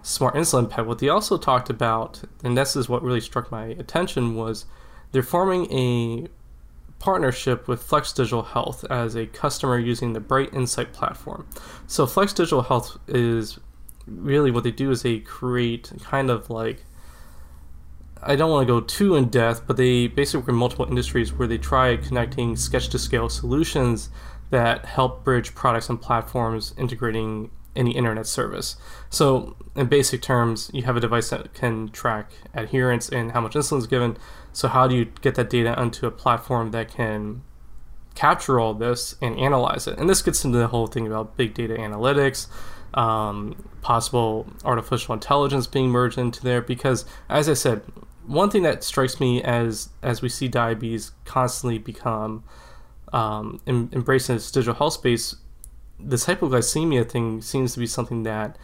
smart 0.03 0.35
insulin 0.35 0.71
pen. 0.71 0.87
What 0.87 1.01
they 1.01 1.09
also 1.09 1.37
talked 1.37 1.69
about, 1.69 2.23
and 2.43 2.57
this 2.57 2.77
is 2.77 2.89
what 2.89 3.03
really 3.03 3.21
struck 3.21 3.51
my 3.51 3.67
attention, 3.67 4.35
was 4.37 4.65
they're 5.13 5.23
forming 5.23 5.71
a 5.73 6.29
partnership 6.99 7.69
with 7.69 7.83
Flex 7.83 8.13
Digital 8.13 8.43
Health 8.43 8.85
as 8.91 9.15
a 9.15 9.27
customer 9.27 9.79
using 9.79 10.13
the 10.13 10.21
Bright 10.21 10.53
Insight 10.53 10.93
platform. 10.93 11.47
So 11.87 12.07
Flex 12.07 12.33
Digital 12.33 12.63
Health 12.63 12.99
is 13.07 13.59
really 14.07 14.51
what 14.51 14.65
they 14.65 14.71
do 14.71 14.91
is 14.91 15.03
they 15.03 15.19
create 15.19 15.93
kind 16.03 16.31
of 16.31 16.51
like 16.51 16.85
I 18.23 18.37
don't 18.37 18.51
want 18.51 18.67
to 18.67 18.73
go 18.73 18.81
too 18.81 19.15
in 19.17 19.29
depth, 19.29 19.63
but 19.67 19.77
they 19.77 20.07
basically 20.07 20.41
work 20.41 20.49
in 20.49 20.55
multiple 20.55 20.87
industries 20.87 21.33
where 21.33 21.49
they 21.49 21.59
try 21.59 21.97
connecting 21.97 22.57
sketch 22.57 22.89
to 22.91 22.99
scale 22.99 23.29
solutions 23.29 24.11
that 24.51 24.87
help 24.87 25.25
bridge 25.25 25.55
products 25.55 25.89
and 25.89 26.01
platforms 26.01 26.75
integrating 26.79 27.51
any 27.77 27.93
internet 27.97 28.27
service. 28.27 28.77
So, 29.09 29.57
in 29.77 29.87
basic 29.87 30.21
terms, 30.21 30.71
you 30.75 30.83
have 30.83 30.97
a 30.97 31.01
device 31.01 31.31
that 31.31 31.55
can 31.55 31.89
track 31.91 32.33
adherence 32.53 33.09
and 33.09 33.33
how 33.33 33.41
much 33.41 33.53
insulin 33.53 33.79
is 33.79 33.87
given. 33.87 34.17
So, 34.53 34.69
how 34.69 34.89
do 34.89 34.97
you 34.97 35.07
get 35.21 35.37
that 35.37 35.49
data 35.49 35.75
onto 35.79 36.07
a 36.07 36.11
platform 36.11 36.73
that 36.73 36.91
can 36.91 37.43
capture 38.15 38.59
all 38.59 38.75
this 38.75 39.15
and 39.23 39.39
analyze 39.39 39.87
it? 39.87 39.99
And 39.99 40.11
this 40.11 40.23
gets 40.23 40.45
into 40.45 40.59
the 40.59 40.69
whole 40.69 40.89
thing 40.89 41.07
about 41.07 41.37
big 41.37 41.55
data 41.55 41.75
analytics, 41.75 42.49
um, 42.95 43.55
possible 43.81 44.47
artificial 44.65 45.15
intelligence 45.15 45.67
being 45.67 45.89
merged 45.89 46.19
into 46.19 46.43
there. 46.43 46.61
Because, 46.61 47.05
as 47.29 47.49
I 47.49 47.55
said, 47.55 47.83
one 48.29 48.51
thing 48.51 48.63
that 48.63 48.85
strikes 48.85 49.19
me 49.21 49.43
as 49.43 49.89
as 50.03 50.23
we 50.23 50.29
see 50.29 50.49
diabetes 50.49 51.13
constantly 51.25 51.79
become 51.79 52.45
um, 53.13 53.59
em- 53.67 53.91
embracing 53.93 54.37
this 54.37 54.51
digital 54.51 54.75
health 54.75 54.93
space 54.93 55.35
this 55.99 56.27
hypoglycemia 56.27 57.09
thing 57.09 57.41
seems 57.41 57.73
to 57.75 57.81
be 57.81 57.87
something 57.87 58.23
that 58.23 58.57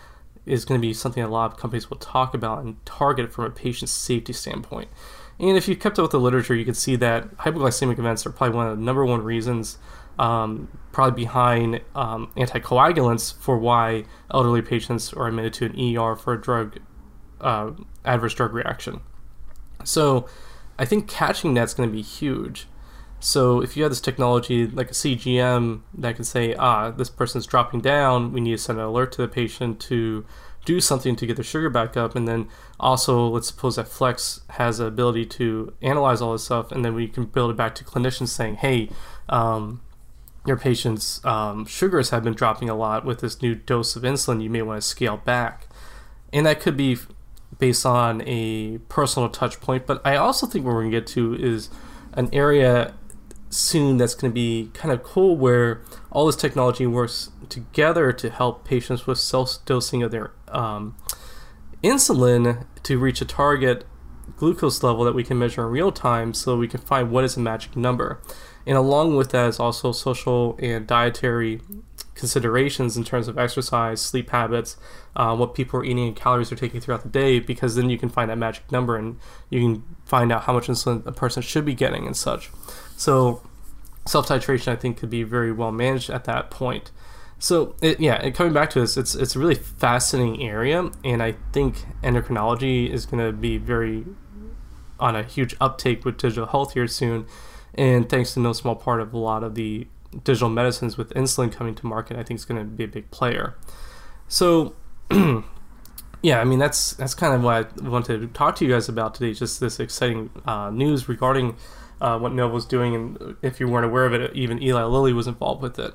is 0.47 0.65
going 0.65 0.81
to 0.81 0.87
be 0.87 0.93
something 0.93 1.23
a 1.23 1.29
lot 1.29 1.53
of 1.53 1.59
companies 1.59 1.89
will 1.89 1.97
talk 1.97 2.35
about 2.35 2.63
and 2.63 2.85
target 2.85 3.33
from 3.33 3.45
a 3.45 3.51
patient 3.51 3.89
safety 3.89 4.33
standpoint. 4.33 4.89
And 5.41 5.57
if 5.57 5.67
you 5.67 5.75
kept 5.75 5.99
up 5.99 6.05
with 6.05 6.13
the 6.13 6.21
literature, 6.21 6.55
you 6.55 6.65
can 6.65 6.75
see 6.75 6.97
that 6.97 7.37
hypoglycemic 7.39 7.99
events 7.99 8.25
are 8.27 8.31
probably 8.31 8.57
one 8.57 8.69
of 8.69 8.79
the 8.79 8.85
number 8.85 9.05
one 9.05 9.23
reasons, 9.23 9.79
um, 10.19 10.69
probably 10.93 11.25
behind 11.25 11.81
um, 11.95 12.31
anticoagulants 12.37 13.37
for 13.39 13.59
why 13.59 14.05
elderly 14.33 14.63
patients 14.63 15.13
are 15.13 15.27
admitted 15.27 15.55
to 15.55 15.65
an 15.65 15.97
ER 15.99 16.15
for 16.15 16.35
a 16.35 16.41
drug 16.41 16.79
uh, 17.41 17.73
adverse 18.05 18.35
drug 18.35 18.53
reaction. 18.53 19.01
So 19.85 20.29
I 20.79 20.85
think 20.85 21.09
catching 21.09 21.55
that's 21.55 21.75
going 21.75 21.89
to 21.89 21.95
be 21.95 22.03
huge. 22.03 22.67
So 23.21 23.63
if 23.63 23.77
you 23.77 23.83
have 23.85 23.93
this 23.93 24.03
technology 24.03 24.67
like 24.67 24.91
a 24.91 24.95
CGM 24.95 25.81
that 25.95 26.15
can 26.15 26.25
say, 26.25 26.55
ah, 26.57 26.91
this 26.91 27.09
person's 27.09 27.47
dropping 27.47 27.81
down, 27.81 28.33
we 28.33 28.41
need 28.41 28.53
to 28.53 28.59
send 28.59 28.79
an 28.79 28.85
alert 28.85 29.13
to 29.13 29.23
the 29.23 29.29
patient 29.29 29.81
to 29.81 30.27
do 30.65 30.81
something 30.81 31.15
to 31.17 31.27
get 31.27 31.37
their 31.37 31.45
sugar 31.45 31.71
back 31.71 31.97
up, 31.97 32.15
and 32.15 32.27
then 32.27 32.49
also 32.81 33.29
let's 33.29 33.49
suppose 33.49 33.77
that 33.77 33.89
Flex 33.89 34.41
has 34.51 34.79
the 34.79 34.87
ability 34.87 35.27
to 35.27 35.73
analyze 35.83 36.21
all 36.21 36.33
this 36.33 36.45
stuff, 36.45 36.73
and 36.73 36.85
then 36.85 36.95
we 36.95 37.07
can 37.09 37.25
build 37.25 37.51
it 37.51 37.57
back 37.57 37.75
to 37.77 37.85
clinicians 37.85 38.29
saying, 38.29 38.57
hey, 38.57 38.91
um, 39.29 39.81
your 40.47 40.57
patient's 40.57 41.25
um, 41.25 41.65
sugars 41.65 42.11
have 42.11 42.25
been 42.25 42.35
dropping 42.35 42.69
a 42.69 42.75
lot 42.75 43.05
with 43.05 43.21
this 43.21 43.41
new 43.41 43.55
dose 43.55 43.97
of 43.97 44.03
insulin, 44.03 44.43
you 44.43 44.51
may 44.51 44.63
want 44.63 44.81
to 44.81 44.87
scale 44.87 45.17
back. 45.17 45.69
And 46.33 46.45
that 46.47 46.61
could 46.61 46.77
be 46.77 46.99
based 47.59 47.87
on 47.87 48.23
a 48.27 48.79
personal 48.89 49.29
touch 49.29 49.61
point, 49.61 49.87
but 49.87 50.01
I 50.05 50.17
also 50.17 50.47
think 50.47 50.65
what 50.65 50.75
we're 50.75 50.83
going 50.83 50.93
to 50.93 51.01
get 51.01 51.07
to 51.09 51.35
is 51.35 51.71
an 52.13 52.29
area 52.33 52.95
soon 53.51 53.99
that's 53.99 54.15
going 54.15 54.31
to 54.31 54.35
be 54.35 54.71
kind 54.75 54.93
of 54.93 55.03
cool 55.03 55.37
where 55.37 55.81
all 56.11 56.27
this 56.27 56.37
technology 56.37 56.87
works 56.87 57.31
together 57.49 58.13
to 58.13 58.31
help 58.31 58.65
patients 58.65 59.07
with 59.07 59.19
self 59.19 59.65
dosing 59.65 60.03
of 60.03 60.11
their 60.11 60.33
um, 60.49 60.97
insulin 61.83 62.67
to 62.83 62.99
reach 62.99 63.21
a 63.21 63.25
target 63.25 63.85
glucose 64.37 64.83
level 64.83 65.05
that 65.05 65.15
we 65.15 65.23
can 65.23 65.39
measure 65.39 65.65
in 65.65 65.71
real 65.71 65.93
time 65.93 66.35
so 66.35 66.57
we 66.57 66.67
can 66.67 66.81
find 66.81 67.11
what 67.11 67.25
is 67.25 67.37
a 67.37 67.41
magic 67.41 67.77
number. 67.77 68.21
And 68.67 68.77
along 68.77 69.17
with 69.17 69.31
that 69.31 69.49
is 69.49 69.61
also 69.61 69.93
social 69.93 70.59
and 70.59 70.87
dietary 70.87 71.61
considerations 72.15 72.97
in 72.97 73.05
terms 73.05 73.29
of 73.29 73.39
exercise, 73.39 74.01
sleep 74.01 74.31
habits, 74.31 74.77
uh, 75.17 75.35
what 75.37 75.55
people 75.55 75.81
are 75.81 75.85
eating, 75.85 76.07
and 76.07 76.17
calories 76.17 76.51
they're 76.51 76.59
taking 76.59 76.81
throughout 76.81 77.03
the 77.03 77.09
day, 77.09 77.41
because 77.41 77.75
then 77.75 77.91
you 77.91 77.99
can 77.99 78.09
find 78.09 78.31
that 78.31 78.39
magic 78.39 78.71
number 78.71 78.97
and 78.97 79.19
you 79.51 79.61
can 79.61 79.85
find 80.05 80.33
out 80.33 80.45
how 80.45 80.53
much 80.53 80.69
insulin 80.69 81.05
a 81.07 81.13
person 81.13 81.43
should 81.43 81.65
be 81.65 81.75
getting 81.75 82.07
and 82.07 82.17
such. 82.17 82.51
So 82.97 83.43
self 84.07 84.29
titration, 84.29 84.69
I 84.69 84.77
think, 84.77 84.99
could 84.99 85.11
be 85.11 85.23
very 85.23 85.53
well 85.53 85.73
managed 85.73 86.11
at 86.11 86.25
that 86.25 86.51
point. 86.51 86.91
So 87.39 87.75
it, 87.83 88.01
yeah, 88.01 88.15
and 88.15 88.35
coming 88.35 88.53
back 88.53 88.71
to 88.71 88.81
this, 88.81 88.97
it's 88.97 89.15
it's 89.15 89.37
a 89.37 89.39
really 89.39 89.57
fascinating 89.57 90.43
area, 90.43 90.91
and 91.05 91.23
I 91.23 91.35
think 91.53 91.85
endocrinology 92.03 92.89
is 92.89 93.07
going 93.07 93.25
to 93.25 93.33
be 93.33 93.59
very 93.59 94.05
on 95.01 95.17
a 95.17 95.23
huge 95.23 95.55
uptake 95.61 96.05
with 96.05 96.17
digital 96.17 96.47
health 96.47 96.75
here 96.75 96.87
soon, 96.87 97.27
and 97.75 98.09
thanks 98.09 98.35
to 98.35 98.41
no 98.41 98.53
small 98.53 98.77
part 98.77 99.01
of 99.01 99.13
a 99.13 99.19
lot 99.19 99.43
of 99.43 99.57
the 99.57 99.87
digital 100.23 100.49
medicines 100.49 100.97
with 100.97 101.11
insulin 101.15 101.53
coming 101.53 101.75
to 101.75 101.87
market, 101.87 102.17
I 102.17 102.23
think 102.23 102.39
is 102.39 102.45
going 102.45 102.61
to 102.61 102.65
be 102.65 102.85
a 102.85 102.89
big 102.89 103.11
player. 103.11 103.55
So. 104.29 104.75
yeah, 106.23 106.41
I 106.41 106.45
mean 106.45 106.59
that's 106.59 106.95
that's 106.95 107.13
kind 107.13 107.35
of 107.35 107.43
what 107.43 107.71
I 107.83 107.89
wanted 107.89 108.23
to 108.23 108.27
talk 108.29 108.57
to 108.57 108.65
you 108.65 108.73
guys 108.73 108.89
about 108.89 109.15
today. 109.15 109.35
Just 109.35 109.61
this 109.61 109.79
exciting 109.79 110.31
uh, 110.47 110.71
news 110.71 111.07
regarding 111.07 111.57
uh, 112.01 112.19
what 112.19 112.33
Novo's 112.33 112.65
doing, 112.65 112.95
and 112.95 113.37
if 113.43 113.61
you 113.61 113.69
weren't 113.69 113.85
aware 113.85 114.07
of 114.07 114.15
it, 114.15 114.35
even 114.35 114.63
Eli 114.63 114.85
Lilly 114.85 115.13
was 115.13 115.27
involved 115.27 115.63
with 115.63 115.79
it. 115.79 115.95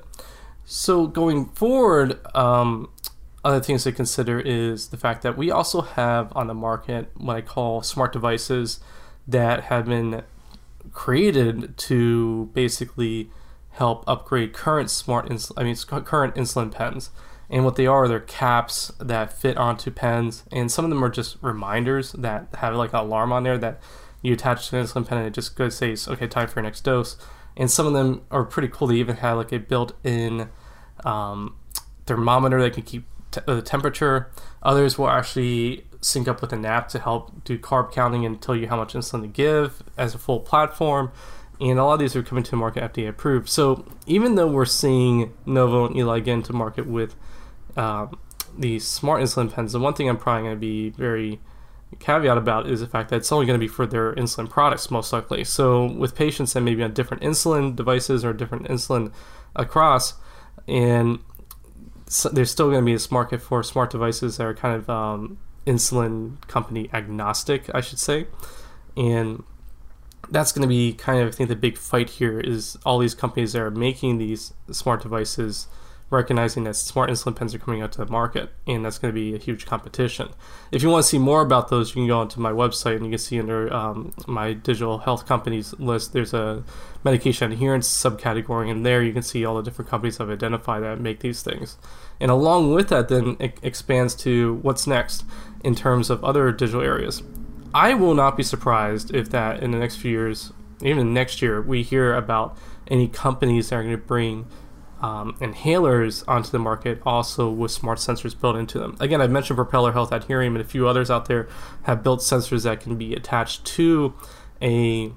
So 0.64 1.08
going 1.08 1.46
forward, 1.46 2.24
um, 2.36 2.90
other 3.44 3.60
things 3.60 3.82
to 3.84 3.92
consider 3.92 4.38
is 4.38 4.88
the 4.88 4.96
fact 4.96 5.22
that 5.22 5.36
we 5.36 5.50
also 5.50 5.80
have 5.80 6.32
on 6.36 6.46
the 6.46 6.54
market 6.54 7.10
what 7.16 7.36
I 7.36 7.40
call 7.40 7.82
smart 7.82 8.12
devices 8.12 8.78
that 9.26 9.64
have 9.64 9.86
been 9.86 10.22
created 10.92 11.76
to 11.76 12.50
basically 12.54 13.30
help 13.70 14.04
upgrade 14.06 14.52
current 14.52 14.90
smart 14.90 15.30
ins- 15.30 15.52
I 15.56 15.64
mean 15.64 15.76
current 15.76 16.34
insulin 16.34 16.70
pens. 16.70 17.10
And 17.48 17.64
what 17.64 17.74
they 17.74 17.86
are, 17.86 18.06
they're 18.06 18.20
caps 18.20 18.92
that 19.00 19.32
fit 19.32 19.56
onto 19.56 19.90
pens, 19.90 20.44
and 20.52 20.70
some 20.70 20.84
of 20.84 20.90
them 20.90 21.04
are 21.04 21.08
just 21.08 21.36
reminders 21.40 22.12
that 22.12 22.46
have 22.58 22.76
like 22.76 22.92
an 22.92 23.00
alarm 23.00 23.32
on 23.32 23.42
there 23.42 23.58
that 23.58 23.80
you 24.22 24.34
attach 24.34 24.68
to 24.68 24.78
an 24.78 24.84
insulin 24.84 25.06
pen 25.06 25.18
and 25.18 25.26
it 25.26 25.34
just 25.34 25.56
goes 25.56 25.76
says, 25.76 26.06
okay, 26.06 26.26
time 26.26 26.48
for 26.48 26.60
your 26.60 26.64
next 26.64 26.82
dose. 26.82 27.16
And 27.56 27.70
some 27.70 27.86
of 27.86 27.92
them 27.92 28.22
are 28.30 28.44
pretty 28.44 28.68
cool. 28.68 28.88
They 28.88 28.96
even 28.96 29.16
have 29.16 29.36
like 29.36 29.52
a 29.52 29.58
built-in 29.58 30.48
um, 31.04 31.56
thermometer 32.06 32.60
that 32.62 32.74
can 32.74 32.82
keep 32.82 33.06
t- 33.30 33.40
the 33.46 33.62
temperature. 33.62 34.30
Others 34.62 34.98
will 34.98 35.08
actually 35.08 35.86
sync 36.00 36.28
up 36.28 36.40
with 36.40 36.52
an 36.52 36.64
app 36.64 36.88
to 36.88 36.98
help 36.98 37.44
do 37.44 37.58
carb 37.58 37.92
counting 37.92 38.24
and 38.24 38.40
tell 38.40 38.56
you 38.56 38.68
how 38.68 38.76
much 38.76 38.94
insulin 38.94 39.22
to 39.22 39.28
give 39.28 39.82
as 39.96 40.14
a 40.14 40.18
full 40.18 40.40
platform. 40.40 41.10
And 41.60 41.78
a 41.78 41.84
lot 41.84 41.94
of 41.94 42.00
these 42.00 42.16
are 42.16 42.22
coming 42.22 42.44
to 42.44 42.56
market 42.56 42.82
FDA 42.82 43.08
approved. 43.08 43.48
So 43.48 43.84
even 44.06 44.34
though 44.34 44.46
we're 44.46 44.64
seeing 44.64 45.34
Novo 45.44 45.86
and 45.86 45.96
Eli 45.96 46.20
get 46.20 46.32
into 46.32 46.52
market 46.54 46.86
with 46.86 47.14
um, 47.76 48.18
these 48.56 48.86
smart 48.86 49.22
insulin 49.22 49.52
pens, 49.52 49.72
the 49.72 49.78
one 49.78 49.92
thing 49.94 50.08
I'm 50.08 50.16
probably 50.16 50.44
going 50.44 50.56
to 50.56 50.60
be 50.60 50.90
very 50.90 51.40
caveat 51.98 52.38
about 52.38 52.68
is 52.68 52.80
the 52.80 52.86
fact 52.86 53.10
that 53.10 53.16
it's 53.16 53.32
only 53.32 53.46
going 53.46 53.58
to 53.58 53.62
be 53.62 53.68
for 53.68 53.86
their 53.86 54.14
insulin 54.14 54.48
products 54.48 54.90
most 54.90 55.12
likely. 55.12 55.44
So 55.44 55.84
with 55.84 56.14
patients 56.14 56.52
that 56.52 56.60
may 56.60 56.74
be 56.74 56.82
on 56.82 56.94
different 56.94 57.22
insulin 57.22 57.76
devices 57.76 58.24
or 58.24 58.32
different 58.32 58.68
insulin 58.68 59.12
across, 59.54 60.14
and 60.68 61.18
so 62.06 62.28
there's 62.28 62.50
still 62.50 62.70
going 62.70 62.80
to 62.80 62.86
be 62.86 62.92
this 62.92 63.10
market 63.10 63.42
for 63.42 63.62
smart 63.62 63.90
devices 63.90 64.36
that 64.36 64.44
are 64.44 64.54
kind 64.54 64.76
of 64.76 64.88
um, 64.88 65.38
insulin 65.66 66.40
company 66.48 66.88
agnostic, 66.92 67.70
I 67.74 67.80
should 67.80 67.98
say, 67.98 68.26
and 68.96 69.42
that's 70.30 70.52
going 70.52 70.62
to 70.62 70.68
be 70.68 70.92
kind 70.92 71.20
of 71.20 71.28
I 71.28 71.30
think 71.32 71.48
the 71.48 71.56
big 71.56 71.76
fight 71.76 72.10
here 72.10 72.40
is 72.40 72.78
all 72.84 72.98
these 72.98 73.14
companies 73.14 73.52
that 73.52 73.62
are 73.62 73.70
making 73.70 74.18
these 74.18 74.52
smart 74.70 75.02
devices 75.02 75.66
recognizing 76.10 76.64
that 76.64 76.74
smart 76.74 77.08
insulin 77.08 77.36
pens 77.36 77.54
are 77.54 77.58
coming 77.58 77.80
out 77.80 77.92
to 77.92 78.04
the 78.04 78.10
market, 78.10 78.50
and 78.66 78.84
that's 78.84 78.98
going 78.98 79.14
to 79.14 79.18
be 79.18 79.34
a 79.34 79.38
huge 79.38 79.64
competition. 79.64 80.28
If 80.72 80.82
you 80.82 80.90
want 80.90 81.04
to 81.04 81.08
see 81.08 81.18
more 81.18 81.40
about 81.40 81.68
those, 81.68 81.90
you 81.90 81.94
can 81.94 82.08
go 82.08 82.18
onto 82.18 82.40
my 82.40 82.50
website 82.50 82.96
and 82.96 83.04
you 83.04 83.10
can 83.10 83.18
see 83.18 83.38
under 83.38 83.72
um, 83.72 84.12
my 84.26 84.52
digital 84.52 84.98
health 84.98 85.26
companies 85.26 85.72
list, 85.78 86.12
there's 86.12 86.34
a 86.34 86.64
medication 87.04 87.52
adherence 87.52 87.88
subcategory, 87.88 88.70
and 88.70 88.84
there 88.84 89.02
you 89.02 89.12
can 89.12 89.22
see 89.22 89.44
all 89.44 89.56
the 89.56 89.62
different 89.62 89.88
companies 89.88 90.18
I've 90.18 90.30
identified 90.30 90.82
that 90.82 91.00
make 91.00 91.20
these 91.20 91.42
things. 91.42 91.78
And 92.18 92.30
along 92.30 92.74
with 92.74 92.88
that, 92.88 93.08
then 93.08 93.36
it 93.38 93.58
expands 93.62 94.14
to 94.16 94.54
what's 94.62 94.86
next 94.86 95.24
in 95.62 95.74
terms 95.76 96.10
of 96.10 96.24
other 96.24 96.50
digital 96.50 96.82
areas. 96.82 97.22
I 97.74 97.94
will 97.94 98.14
not 98.14 98.36
be 98.36 98.42
surprised 98.42 99.14
if 99.14 99.30
that 99.30 99.62
in 99.62 99.70
the 99.70 99.78
next 99.78 99.96
few 99.96 100.10
years, 100.10 100.52
even 100.82 101.14
next 101.14 101.40
year, 101.40 101.62
we 101.62 101.82
hear 101.82 102.14
about 102.14 102.56
any 102.88 103.06
companies 103.06 103.68
that 103.68 103.76
are 103.76 103.82
going 103.82 103.96
to 103.96 104.02
bring 104.02 104.46
um, 105.00 105.34
inhalers 105.40 106.24
onto 106.28 106.50
the 106.50 106.58
market 106.58 107.00
also 107.06 107.48
with 107.50 107.70
smart 107.70 107.98
sensors 107.98 108.38
built 108.38 108.56
into 108.56 108.78
them. 108.78 108.96
Again, 109.00 109.22
I've 109.22 109.30
mentioned 109.30 109.56
Propeller 109.56 109.92
Health 109.92 110.10
Adherium 110.10 110.48
and 110.48 110.60
a 110.60 110.64
few 110.64 110.86
others 110.86 111.10
out 111.10 111.26
there 111.26 111.48
have 111.84 112.02
built 112.02 112.20
sensors 112.20 112.64
that 112.64 112.80
can 112.80 112.96
be 112.96 113.14
attached 113.14 113.64
to 113.66 114.14
a 114.60 115.12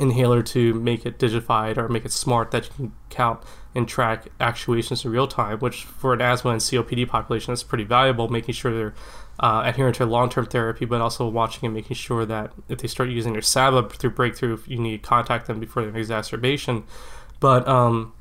inhaler 0.00 0.42
to 0.42 0.74
make 0.74 1.04
it 1.04 1.18
digified 1.18 1.76
or 1.76 1.88
make 1.88 2.04
it 2.04 2.12
smart 2.12 2.50
that 2.50 2.66
you 2.66 2.72
can 2.74 2.92
count 3.10 3.42
and 3.74 3.88
track 3.88 4.28
actuations 4.40 5.04
in 5.04 5.10
real 5.10 5.26
time, 5.26 5.58
which 5.58 5.84
for 5.84 6.12
an 6.12 6.20
asthma 6.20 6.50
and 6.50 6.60
COPD 6.60 7.08
population 7.08 7.52
is 7.52 7.62
pretty 7.62 7.84
valuable, 7.84 8.28
making 8.28 8.54
sure 8.54 8.74
they're 8.74 8.94
uh, 9.40 9.62
adherent 9.64 9.96
to 9.96 10.06
long-term 10.06 10.46
therapy, 10.46 10.84
but 10.84 11.00
also 11.00 11.26
watching 11.28 11.66
and 11.66 11.74
making 11.74 11.96
sure 11.96 12.26
that 12.26 12.52
if 12.68 12.78
they 12.78 12.88
start 12.88 13.08
using 13.08 13.32
their 13.32 13.42
SABA 13.42 13.90
through 13.90 14.10
breakthrough, 14.10 14.58
you 14.66 14.78
need 14.78 15.02
to 15.02 15.08
contact 15.08 15.46
them 15.46 15.58
before 15.58 15.82
have 15.84 15.96
exacerbation. 15.96 16.84
But 17.40 17.66
um, 17.66 18.12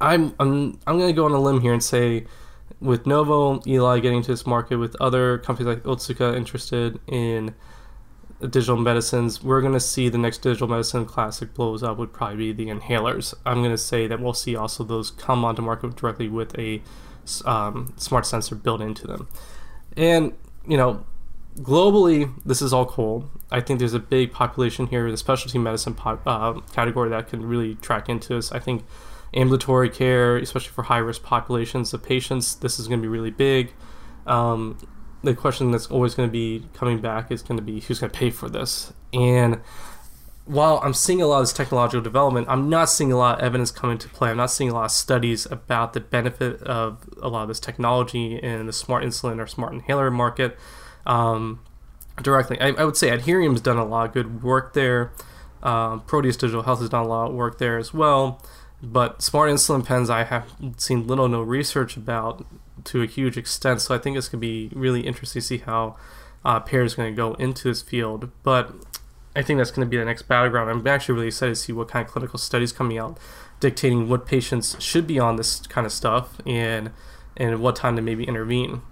I'm 0.00 0.34
I'm 0.38 0.78
I'm 0.86 0.98
gonna 0.98 1.12
go 1.12 1.24
on 1.24 1.32
a 1.32 1.40
limb 1.40 1.60
here 1.60 1.72
and 1.72 1.82
say 1.82 2.26
with 2.80 3.06
Novo, 3.06 3.60
Eli 3.66 4.00
getting 4.00 4.18
into 4.18 4.32
this 4.32 4.46
market, 4.46 4.76
with 4.76 4.96
other 5.00 5.38
companies 5.38 5.74
like 5.74 5.84
Otsuka 5.84 6.36
interested 6.36 7.00
in 7.06 7.54
digital 8.48 8.76
medicines, 8.76 9.42
we're 9.42 9.60
going 9.60 9.72
to 9.72 9.80
see 9.80 10.08
the 10.08 10.18
next 10.18 10.38
digital 10.38 10.68
medicine 10.68 11.06
classic 11.06 11.54
blows 11.54 11.82
up 11.82 11.98
would 11.98 12.12
probably 12.12 12.52
be 12.52 12.64
the 12.64 12.70
inhalers. 12.70 13.34
I'm 13.46 13.58
going 13.58 13.70
to 13.70 13.78
say 13.78 14.06
that 14.06 14.20
we'll 14.20 14.34
see 14.34 14.56
also 14.56 14.84
those 14.84 15.10
come 15.12 15.44
onto 15.44 15.62
market 15.62 15.96
directly 15.96 16.28
with 16.28 16.58
a 16.58 16.82
um, 17.44 17.94
smart 17.96 18.26
sensor 18.26 18.54
built 18.54 18.80
into 18.80 19.06
them. 19.06 19.28
And, 19.96 20.32
you 20.66 20.76
know, 20.76 21.04
globally, 21.58 22.32
this 22.44 22.62
is 22.62 22.72
all 22.72 22.86
cool. 22.86 23.30
I 23.50 23.60
think 23.60 23.78
there's 23.78 23.94
a 23.94 24.00
big 24.00 24.32
population 24.32 24.86
here, 24.86 25.10
the 25.10 25.16
specialty 25.16 25.58
medicine 25.58 25.96
uh, 26.04 26.60
category 26.72 27.10
that 27.10 27.28
can 27.28 27.46
really 27.46 27.76
track 27.76 28.08
into 28.08 28.34
this. 28.34 28.52
I 28.52 28.58
think 28.58 28.84
ambulatory 29.34 29.88
care, 29.88 30.36
especially 30.36 30.72
for 30.72 30.84
high 30.84 30.98
risk 30.98 31.22
populations 31.22 31.94
of 31.94 32.02
patients, 32.02 32.54
this 32.54 32.78
is 32.78 32.88
going 32.88 33.00
to 33.00 33.02
be 33.02 33.08
really 33.08 33.30
big. 33.30 33.72
Um, 34.26 34.78
the 35.22 35.34
question 35.34 35.70
that's 35.70 35.86
always 35.86 36.14
going 36.14 36.28
to 36.28 36.32
be 36.32 36.64
coming 36.74 37.00
back 37.00 37.30
is 37.30 37.42
going 37.42 37.58
to 37.58 37.64
be 37.64 37.80
who's 37.80 38.00
going 38.00 38.10
to 38.10 38.18
pay 38.18 38.30
for 38.30 38.48
this. 38.48 38.92
And 39.12 39.60
while 40.44 40.80
I'm 40.82 40.94
seeing 40.94 41.22
a 41.22 41.26
lot 41.26 41.38
of 41.38 41.42
this 41.44 41.52
technological 41.52 42.00
development, 42.00 42.48
I'm 42.48 42.68
not 42.68 42.86
seeing 42.86 43.12
a 43.12 43.16
lot 43.16 43.38
of 43.38 43.44
evidence 43.44 43.70
come 43.70 43.90
into 43.90 44.08
play. 44.08 44.30
I'm 44.30 44.36
not 44.36 44.50
seeing 44.50 44.70
a 44.70 44.74
lot 44.74 44.86
of 44.86 44.90
studies 44.90 45.46
about 45.46 45.92
the 45.92 46.00
benefit 46.00 46.60
of 46.62 47.08
a 47.20 47.28
lot 47.28 47.42
of 47.42 47.48
this 47.48 47.60
technology 47.60 48.36
in 48.36 48.66
the 48.66 48.72
smart 48.72 49.04
insulin 49.04 49.40
or 49.40 49.46
smart 49.46 49.72
inhaler 49.72 50.10
market 50.10 50.58
um, 51.06 51.60
directly. 52.20 52.60
I, 52.60 52.68
I, 52.70 52.84
would 52.84 52.96
say 52.96 53.10
Adherium's 53.10 53.60
done 53.60 53.76
a 53.76 53.84
lot 53.84 54.06
of 54.06 54.12
good 54.12 54.42
work 54.42 54.74
there. 54.74 55.12
Um, 55.62 56.00
Proteus 56.00 56.36
Digital 56.36 56.62
Health 56.62 56.80
has 56.80 56.88
done 56.88 57.04
a 57.04 57.08
lot 57.08 57.30
of 57.30 57.34
work 57.34 57.58
there 57.58 57.78
as 57.78 57.94
well. 57.94 58.42
But 58.82 59.22
smart 59.22 59.48
insulin 59.50 59.86
pens, 59.86 60.10
I 60.10 60.24
have 60.24 60.52
seen 60.76 61.06
little 61.06 61.28
no 61.28 61.40
research 61.40 61.96
about 61.96 62.44
to 62.84 63.02
a 63.02 63.06
huge 63.06 63.36
extent. 63.36 63.80
So 63.80 63.94
I 63.94 63.98
think 63.98 64.16
it's 64.16 64.28
going 64.28 64.40
to 64.40 64.46
be 64.46 64.70
really 64.74 65.02
interesting 65.02 65.40
to 65.40 65.46
see 65.46 65.58
how 65.58 65.96
uh, 66.44 66.58
payers 66.58 66.96
going 66.96 67.12
to 67.12 67.16
go 67.16 67.34
into 67.34 67.68
this 67.68 67.80
field. 67.80 68.30
But 68.42 68.72
I 69.36 69.42
think 69.42 69.58
that's 69.58 69.70
going 69.70 69.86
to 69.86 69.90
be 69.90 69.96
the 69.96 70.04
next 70.04 70.22
battleground. 70.22 70.68
I'm 70.68 70.86
actually 70.86 71.14
really 71.14 71.28
excited 71.28 71.54
to 71.54 71.60
see 71.60 71.72
what 71.72 71.88
kind 71.88 72.04
of 72.04 72.10
clinical 72.10 72.38
studies 72.38 72.72
coming 72.72 72.98
out 72.98 73.18
dictating 73.60 74.08
what 74.08 74.26
patients 74.26 74.76
should 74.82 75.06
be 75.06 75.20
on 75.20 75.36
this 75.36 75.60
kind 75.68 75.86
of 75.86 75.92
stuff 75.92 76.40
and 76.44 76.90
and 77.36 77.60
what 77.60 77.76
time 77.76 77.94
to 77.94 78.02
maybe 78.02 78.24
intervene. 78.24 78.82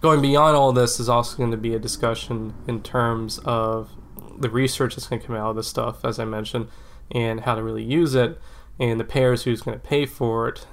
Going 0.00 0.22
beyond 0.22 0.56
all 0.56 0.72
this 0.72 0.98
is 0.98 1.08
also 1.08 1.36
going 1.36 1.50
to 1.50 1.58
be 1.58 1.74
a 1.74 1.78
discussion 1.78 2.54
in 2.66 2.82
terms 2.82 3.38
of 3.44 3.90
the 4.38 4.48
research 4.48 4.96
that's 4.96 5.06
going 5.06 5.20
to 5.20 5.26
come 5.26 5.36
out 5.36 5.50
of 5.50 5.56
this 5.56 5.68
stuff, 5.68 6.02
as 6.02 6.18
I 6.18 6.24
mentioned 6.24 6.68
and 7.10 7.40
how 7.40 7.54
to 7.54 7.62
really 7.62 7.84
use 7.84 8.14
it 8.14 8.38
and 8.78 8.98
the 8.98 9.04
payers 9.04 9.44
who's 9.44 9.62
going 9.62 9.78
to 9.78 9.86
pay 9.86 10.06
for 10.06 10.48
it. 10.48 10.66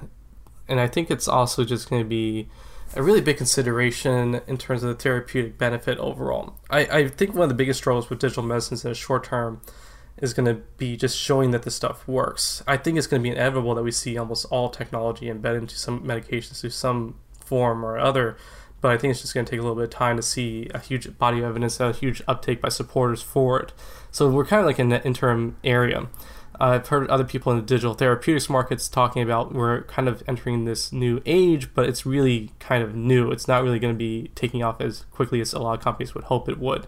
And 0.66 0.80
I 0.80 0.86
think 0.86 1.10
it's 1.10 1.28
also 1.28 1.64
just 1.64 1.90
going 1.90 2.02
to 2.02 2.08
be 2.08 2.48
a 2.96 3.02
really 3.02 3.20
big 3.20 3.36
consideration 3.36 4.40
in 4.46 4.56
terms 4.56 4.82
of 4.82 4.88
the 4.88 4.94
therapeutic 4.94 5.58
benefit 5.58 5.98
overall. 5.98 6.54
I, 6.70 6.80
I 6.80 7.08
think 7.08 7.34
one 7.34 7.42
of 7.44 7.48
the 7.48 7.54
biggest 7.54 7.78
struggles 7.78 8.08
with 8.08 8.18
digital 8.18 8.42
medicines 8.42 8.84
in 8.84 8.90
the 8.90 8.94
short 8.94 9.24
term 9.24 9.60
is 10.16 10.34
going 10.34 10.46
to 10.46 10.62
be 10.78 10.96
just 10.96 11.16
showing 11.16 11.50
that 11.52 11.62
this 11.62 11.74
stuff 11.74 12.08
works. 12.08 12.62
I 12.66 12.76
think 12.76 12.98
it's 12.98 13.06
going 13.06 13.22
to 13.22 13.28
be 13.28 13.30
inevitable 13.30 13.74
that 13.74 13.82
we 13.82 13.92
see 13.92 14.16
almost 14.16 14.46
all 14.46 14.68
technology 14.68 15.28
embedded 15.28 15.62
into 15.62 15.76
some 15.76 16.02
medications 16.02 16.60
to 16.62 16.70
some 16.70 17.16
form 17.44 17.84
or 17.84 17.98
other. 17.98 18.36
But 18.80 18.92
I 18.92 18.98
think 18.98 19.10
it's 19.10 19.20
just 19.20 19.34
going 19.34 19.44
to 19.44 19.50
take 19.50 19.58
a 19.58 19.62
little 19.62 19.76
bit 19.76 19.84
of 19.84 19.90
time 19.90 20.16
to 20.16 20.22
see 20.22 20.68
a 20.72 20.78
huge 20.78 21.18
body 21.18 21.38
of 21.38 21.44
evidence, 21.44 21.80
a 21.80 21.92
huge 21.92 22.22
uptake 22.28 22.60
by 22.60 22.68
supporters 22.68 23.22
for 23.22 23.60
it. 23.60 23.72
So 24.10 24.30
we're 24.30 24.44
kind 24.44 24.60
of 24.60 24.66
like 24.66 24.78
in 24.78 24.88
the 24.88 25.04
interim 25.04 25.56
area. 25.64 26.08
Uh, 26.60 26.64
I've 26.64 26.88
heard 26.88 27.08
other 27.08 27.24
people 27.24 27.52
in 27.52 27.58
the 27.58 27.64
digital 27.64 27.94
therapeutics 27.94 28.48
markets 28.48 28.88
talking 28.88 29.22
about 29.22 29.54
we're 29.54 29.82
kind 29.82 30.08
of 30.08 30.22
entering 30.26 30.64
this 30.64 30.92
new 30.92 31.22
age, 31.24 31.72
but 31.72 31.88
it's 31.88 32.04
really 32.04 32.52
kind 32.58 32.82
of 32.82 32.94
new. 32.94 33.30
It's 33.30 33.46
not 33.46 33.62
really 33.62 33.78
going 33.78 33.94
to 33.94 33.98
be 33.98 34.30
taking 34.34 34.62
off 34.62 34.80
as 34.80 35.04
quickly 35.10 35.40
as 35.40 35.52
a 35.52 35.58
lot 35.60 35.78
of 35.78 35.84
companies 35.84 36.14
would 36.14 36.24
hope 36.24 36.48
it 36.48 36.58
would. 36.58 36.86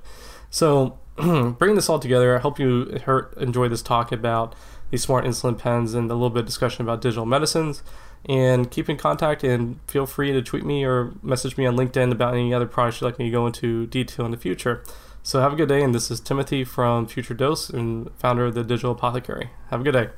So, 0.50 0.98
bringing 1.16 1.76
this 1.76 1.88
all 1.88 2.00
together, 2.00 2.36
I 2.36 2.40
hope 2.40 2.58
you 2.58 2.98
enjoy 3.36 3.68
this 3.68 3.82
talk 3.82 4.10
about 4.10 4.54
these 4.90 5.02
smart 5.02 5.24
insulin 5.24 5.56
pens 5.56 5.94
and 5.94 6.10
a 6.10 6.14
little 6.14 6.30
bit 6.30 6.40
of 6.40 6.46
discussion 6.46 6.82
about 6.82 7.00
digital 7.00 7.26
medicines. 7.26 7.82
And 8.28 8.70
keep 8.70 8.88
in 8.88 8.96
contact 8.96 9.42
and 9.42 9.80
feel 9.86 10.06
free 10.06 10.32
to 10.32 10.42
tweet 10.42 10.64
me 10.64 10.84
or 10.84 11.12
message 11.22 11.56
me 11.56 11.66
on 11.66 11.76
LinkedIn 11.76 12.12
about 12.12 12.34
any 12.34 12.52
other 12.52 12.66
products 12.66 13.00
you'd 13.00 13.06
like 13.06 13.18
me 13.18 13.26
to 13.26 13.30
go 13.30 13.46
into 13.46 13.86
detail 13.86 14.24
in 14.24 14.30
the 14.30 14.36
future. 14.36 14.84
So 15.22 15.40
have 15.40 15.52
a 15.52 15.56
good 15.56 15.68
day, 15.68 15.82
and 15.82 15.94
this 15.94 16.10
is 16.10 16.20
Timothy 16.20 16.64
from 16.64 17.06
Future 17.06 17.34
Dose 17.34 17.68
and 17.70 18.10
founder 18.16 18.46
of 18.46 18.54
the 18.54 18.64
Digital 18.64 18.92
Apothecary. 18.92 19.50
Have 19.70 19.82
a 19.82 19.84
good 19.84 19.92
day. 19.92 20.08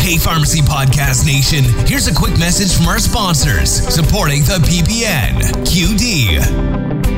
Hey, 0.00 0.18
Pharmacy 0.18 0.60
Podcast 0.60 1.26
Nation, 1.26 1.64
here's 1.86 2.08
a 2.08 2.14
quick 2.14 2.38
message 2.38 2.76
from 2.76 2.88
our 2.88 2.98
sponsors 2.98 3.70
supporting 3.70 4.40
the 4.42 4.58
PPN 4.64 5.40
QD. 5.64 7.09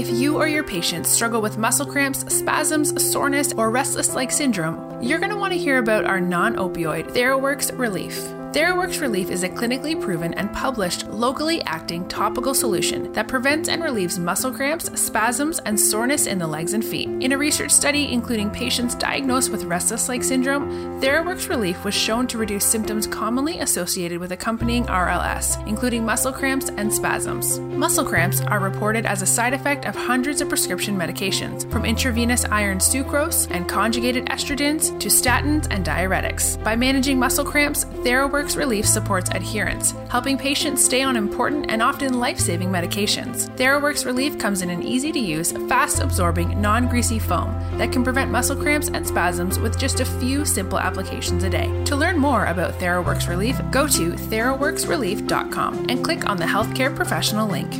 If 0.00 0.08
you 0.08 0.38
or 0.38 0.48
your 0.48 0.64
patients 0.64 1.10
struggle 1.10 1.42
with 1.42 1.58
muscle 1.58 1.84
cramps, 1.84 2.20
spasms, 2.34 3.12
soreness, 3.12 3.52
or 3.52 3.68
restless 3.68 4.14
leg 4.14 4.32
syndrome, 4.32 5.02
you're 5.02 5.18
going 5.18 5.28
to 5.28 5.36
want 5.36 5.52
to 5.52 5.58
hear 5.58 5.76
about 5.76 6.06
our 6.06 6.22
non 6.22 6.56
opioid 6.56 7.12
TheraWorks 7.12 7.78
Relief. 7.78 8.39
TheraWorks 8.52 9.00
Relief 9.00 9.30
is 9.30 9.44
a 9.44 9.48
clinically 9.48 9.98
proven 10.00 10.34
and 10.34 10.52
published 10.52 11.06
locally 11.06 11.62
acting 11.66 12.08
topical 12.08 12.52
solution 12.52 13.12
that 13.12 13.28
prevents 13.28 13.68
and 13.68 13.80
relieves 13.80 14.18
muscle 14.18 14.50
cramps, 14.50 14.90
spasms, 15.00 15.60
and 15.60 15.78
soreness 15.78 16.26
in 16.26 16.36
the 16.36 16.46
legs 16.48 16.72
and 16.72 16.84
feet. 16.84 17.08
In 17.20 17.30
a 17.30 17.38
research 17.38 17.70
study 17.70 18.12
including 18.12 18.50
patients 18.50 18.96
diagnosed 18.96 19.52
with 19.52 19.62
restless 19.66 20.08
leg 20.08 20.24
syndrome, 20.24 20.68
TheraWorks 21.00 21.48
Relief 21.48 21.84
was 21.84 21.94
shown 21.94 22.26
to 22.26 22.38
reduce 22.38 22.64
symptoms 22.64 23.06
commonly 23.06 23.60
associated 23.60 24.18
with 24.18 24.32
accompanying 24.32 24.84
RLS, 24.86 25.64
including 25.68 26.04
muscle 26.04 26.32
cramps 26.32 26.70
and 26.70 26.92
spasms. 26.92 27.60
Muscle 27.60 28.04
cramps 28.04 28.40
are 28.40 28.58
reported 28.58 29.06
as 29.06 29.22
a 29.22 29.26
side 29.26 29.54
effect 29.54 29.84
of 29.84 29.94
hundreds 29.94 30.40
of 30.40 30.48
prescription 30.48 30.96
medications, 30.98 31.70
from 31.70 31.84
intravenous 31.84 32.44
iron 32.46 32.78
sucrose 32.78 33.48
and 33.52 33.68
conjugated 33.68 34.26
estrogens 34.26 34.98
to 34.98 35.06
statins 35.06 35.68
and 35.70 35.86
diuretics. 35.86 36.60
By 36.64 36.74
managing 36.74 37.16
muscle 37.16 37.44
cramps, 37.44 37.84
TheraWorks 37.84 38.39
TheraWorks 38.40 38.56
Relief 38.56 38.86
supports 38.86 39.30
adherence, 39.34 39.94
helping 40.08 40.38
patients 40.38 40.82
stay 40.82 41.02
on 41.02 41.14
important 41.14 41.70
and 41.70 41.82
often 41.82 42.18
life 42.18 42.38
saving 42.38 42.70
medications. 42.70 43.54
TheraWorks 43.58 44.06
Relief 44.06 44.38
comes 44.38 44.62
in 44.62 44.70
an 44.70 44.82
easy 44.82 45.12
to 45.12 45.18
use, 45.18 45.52
fast 45.68 46.00
absorbing, 46.00 46.58
non 46.58 46.88
greasy 46.88 47.18
foam 47.18 47.54
that 47.76 47.92
can 47.92 48.02
prevent 48.02 48.30
muscle 48.30 48.56
cramps 48.56 48.88
and 48.88 49.06
spasms 49.06 49.58
with 49.58 49.78
just 49.78 50.00
a 50.00 50.06
few 50.06 50.46
simple 50.46 50.78
applications 50.78 51.44
a 51.44 51.50
day. 51.50 51.68
To 51.84 51.96
learn 51.96 52.18
more 52.18 52.46
about 52.46 52.78
TheraWorks 52.78 53.28
Relief, 53.28 53.60
go 53.70 53.86
to 53.88 54.12
theraworksrelief.com 54.12 55.90
and 55.90 56.02
click 56.02 56.26
on 56.26 56.38
the 56.38 56.46
healthcare 56.46 56.96
professional 56.96 57.46
link. 57.46 57.70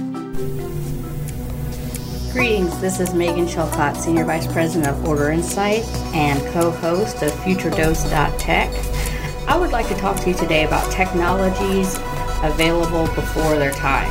Greetings, 2.35 2.79
this 2.83 3.01
is 3.01 3.15
Megan 3.15 3.47
Chilcott, 3.47 3.97
Senior 3.97 4.27
Vice 4.27 4.47
President 4.53 4.95
of 4.95 5.09
Order 5.09 5.31
Insight 5.31 5.85
and 6.15 6.39
co 6.53 6.71
host 6.71 7.23
of 7.23 7.31
FutureDose.tech. 7.33 9.10
I 9.47 9.57
would 9.59 9.71
like 9.71 9.89
to 9.89 9.95
talk 9.95 10.17
to 10.21 10.31
you 10.31 10.35
today 10.37 10.65
about 10.65 10.91
technologies 10.93 11.97
available 12.43 13.07
before 13.15 13.57
their 13.57 13.73
time. 13.73 14.11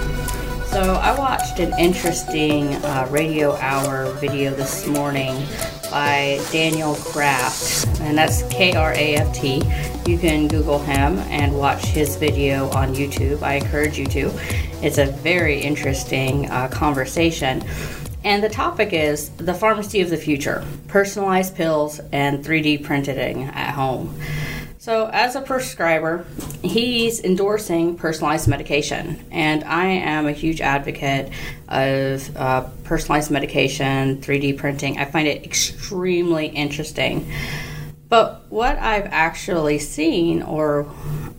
So, 0.67 0.93
I 0.95 1.17
watched 1.17 1.59
an 1.59 1.73
interesting 1.79 2.75
uh, 2.75 3.07
radio 3.09 3.55
hour 3.55 4.11
video 4.13 4.53
this 4.53 4.85
morning 4.87 5.35
by 5.89 6.39
Daniel 6.51 6.95
Kraft, 6.95 7.87
and 8.01 8.17
that's 8.17 8.43
K 8.53 8.75
R 8.75 8.93
A 8.93 9.15
F 9.15 9.33
T. 9.33 9.63
You 10.05 10.17
can 10.17 10.47
Google 10.47 10.79
him 10.79 11.17
and 11.29 11.57
watch 11.57 11.85
his 11.85 12.15
video 12.17 12.69
on 12.69 12.93
YouTube. 12.93 13.41
I 13.41 13.55
encourage 13.55 13.97
you 13.97 14.05
to. 14.07 14.31
It's 14.83 14.97
a 14.97 15.07
very 15.07 15.59
interesting 15.59 16.49
uh, 16.49 16.67
conversation. 16.67 17.63
And 18.23 18.43
the 18.43 18.49
topic 18.49 18.91
is 18.91 19.29
the 19.37 19.53
pharmacy 19.53 20.01
of 20.01 20.09
the 20.09 20.17
future 20.17 20.63
personalized 20.87 21.55
pills 21.55 21.99
and 22.11 22.43
3D 22.43 22.83
printing 22.83 23.43
at 23.43 23.73
home. 23.73 24.13
So, 24.89 25.07
as 25.13 25.35
a 25.35 25.41
prescriber, 25.41 26.25
he's 26.63 27.23
endorsing 27.23 27.95
personalized 27.95 28.47
medication, 28.47 29.23
and 29.29 29.63
I 29.63 29.85
am 29.85 30.25
a 30.25 30.31
huge 30.31 30.61
advocate 30.61 31.31
of 31.67 32.35
uh, 32.35 32.61
personalized 32.85 33.29
medication, 33.29 34.19
3D 34.19 34.57
printing. 34.57 34.97
I 34.97 35.05
find 35.05 35.27
it 35.27 35.43
extremely 35.45 36.47
interesting. 36.47 37.31
But 38.07 38.49
what 38.49 38.79
I've 38.79 39.05
actually 39.11 39.77
seen, 39.77 40.41
or 40.41 40.91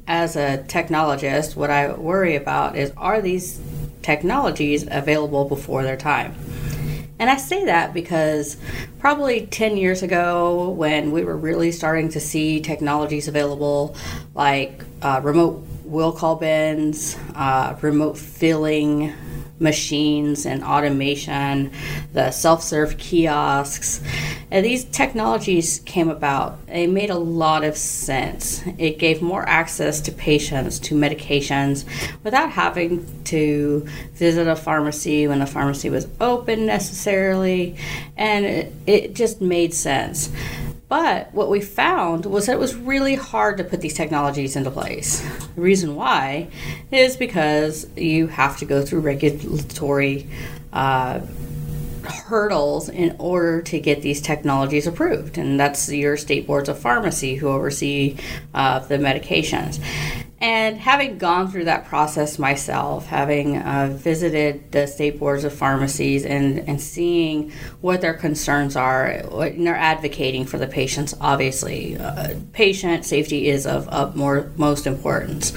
as 0.07 0.37
a 0.37 0.65
technologist, 0.69 1.57
what 1.57 1.71
I 1.71 1.93
worry 1.93 2.37
about 2.37 2.77
is 2.77 2.93
are 2.97 3.21
these 3.21 3.61
technologies 4.01 4.87
available 4.89 5.49
before 5.49 5.83
their 5.83 5.97
time? 5.97 6.37
And 7.21 7.29
I 7.29 7.37
say 7.37 7.67
that 7.67 7.93
because 7.93 8.57
probably 8.99 9.45
10 9.45 9.77
years 9.77 10.03
ago, 10.03 10.71
when 10.71 11.13
we 11.13 11.23
were 11.23 11.37
really 11.37 11.71
starting 11.71 12.09
to 12.09 12.21
see 12.21 12.63
technologies 12.63 13.29
available 13.29 13.95
like 14.35 14.83
uh, 15.03 15.21
remote 15.23 15.63
will 15.85 16.13
call 16.13 16.37
bins, 16.37 17.19
uh, 17.35 17.77
remote 17.83 18.17
filling 18.17 19.13
machines 19.61 20.47
and 20.47 20.65
automation, 20.65 21.71
the 22.13 22.31
self 22.31 22.63
serve 22.63 22.97
kiosks. 22.97 24.01
And 24.51 24.67
these 24.67 24.85
technologies 24.85 25.81
came 25.85 26.09
about. 26.09 26.67
They 26.67 26.87
made 26.87 27.11
a 27.11 27.19
lot 27.19 27.63
of 27.63 27.77
sense. 27.77 28.63
It 28.79 28.99
gave 28.99 29.23
more 29.23 29.49
access 29.49 30.01
to 30.03 30.13
patients 30.13 30.81
to 30.81 30.95
medications 30.95 31.85
without 32.25 32.51
having 32.51 33.07
to 33.25 33.87
visit 34.15 34.49
a 34.49 34.57
pharmacy 34.57 35.29
when 35.29 35.39
the 35.39 35.47
pharmacy 35.47 35.91
was 35.91 36.09
open 36.21 36.67
necessarily. 36.67 37.77
And 38.17 38.45
it, 38.45 38.73
it 38.87 39.15
just 39.15 39.41
made 39.41 39.73
sense. 39.73 40.31
But 40.91 41.33
what 41.33 41.49
we 41.49 41.61
found 41.61 42.27
was 42.27 42.47
that 42.47 42.55
it 42.55 42.59
was 42.59 42.75
really 42.75 43.15
hard 43.15 43.59
to 43.59 43.65
put 43.65 43.81
these 43.81 43.95
technologies 43.95 44.57
into 44.57 44.73
place. 44.73 45.21
The 45.55 45.61
reason 45.61 45.95
why 45.95 46.49
is 46.91 47.17
because 47.17 47.87
you 47.97 48.27
have 48.27 48.59
to 48.59 48.65
go 48.65 48.85
through 48.85 49.01
regulatory 49.01 50.29
uh, 50.73 51.21
hurdles 52.03 52.89
in 52.89 53.15
order 53.21 53.63
to 53.63 53.79
get 53.79 54.03
these 54.03 54.21
technologies 54.21 54.89
approved, 54.89 55.39
and 55.39 55.61
that's 55.61 55.89
your 55.93 56.17
state 56.17 56.49
boards 56.49 56.69
of 56.69 56.77
pharmacy 56.77 57.37
who 57.37 57.47
oversee 57.47 58.17
uh, 58.53 58.81
the 58.81 58.97
medications. 58.99 59.81
And 60.43 60.79
having 60.79 61.19
gone 61.19 61.51
through 61.51 61.65
that 61.65 61.85
process 61.85 62.39
myself, 62.39 63.07
having 63.07 63.59
uh, 63.59 63.91
visited 63.93 64.73
the 64.73 64.87
state 64.87 65.19
boards 65.19 65.45
of 65.45 65.53
pharmacies 65.53 66.25
and, 66.25 66.67
and 66.67 66.81
seeing 66.81 67.53
what 67.83 68.01
their 68.01 68.15
concerns 68.15 68.75
are, 68.75 69.21
what, 69.29 69.53
and 69.53 69.67
they're 69.67 69.77
advocating 69.77 70.47
for 70.47 70.57
the 70.57 70.67
patients, 70.67 71.15
obviously. 71.21 71.99
Uh, 71.99 72.37
patient 72.55 73.05
safety 73.05 73.49
is 73.49 73.67
of, 73.67 73.87
of 73.89 74.17
more, 74.17 74.51
most 74.57 74.87
importance. 74.87 75.53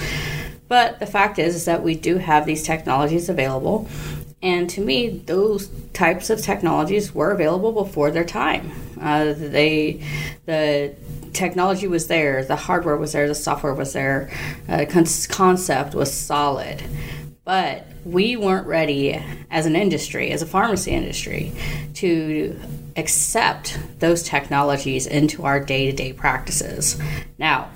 But 0.67 0.99
the 0.99 1.05
fact 1.05 1.39
is, 1.39 1.55
is 1.55 1.65
that 1.65 1.81
we 1.81 1.95
do 1.95 2.17
have 2.17 2.45
these 2.45 2.63
technologies 2.63 3.29
available. 3.29 3.87
And 4.41 4.69
to 4.71 4.81
me, 4.81 5.07
those 5.07 5.69
types 5.93 6.29
of 6.29 6.41
technologies 6.41 7.15
were 7.15 7.31
available 7.31 7.71
before 7.71 8.11
their 8.11 8.25
time. 8.25 8.71
Uh, 8.99 9.31
they, 9.31 10.03
the 10.45 10.93
technology 11.33 11.87
was 11.87 12.07
there, 12.07 12.43
the 12.45 12.55
hardware 12.55 12.97
was 12.97 13.11
there, 13.13 13.27
the 13.27 13.35
software 13.35 13.73
was 13.73 13.93
there, 13.93 14.29
uh, 14.69 14.85
con- 14.89 15.05
concept 15.29 15.95
was 15.95 16.13
solid. 16.13 16.81
But 17.43 17.85
we 18.05 18.35
weren't 18.35 18.67
ready 18.67 19.21
as 19.51 19.65
an 19.65 19.75
industry, 19.75 20.31
as 20.31 20.41
a 20.41 20.45
pharmacy 20.45 20.91
industry, 20.91 21.51
to 21.95 22.57
accept 22.95 23.79
those 23.99 24.23
technologies 24.23 25.07
into 25.07 25.43
our 25.43 25.59
day 25.59 25.89
to 25.89 25.91
day 25.91 26.13
practices. 26.13 26.97
Now, 27.37 27.69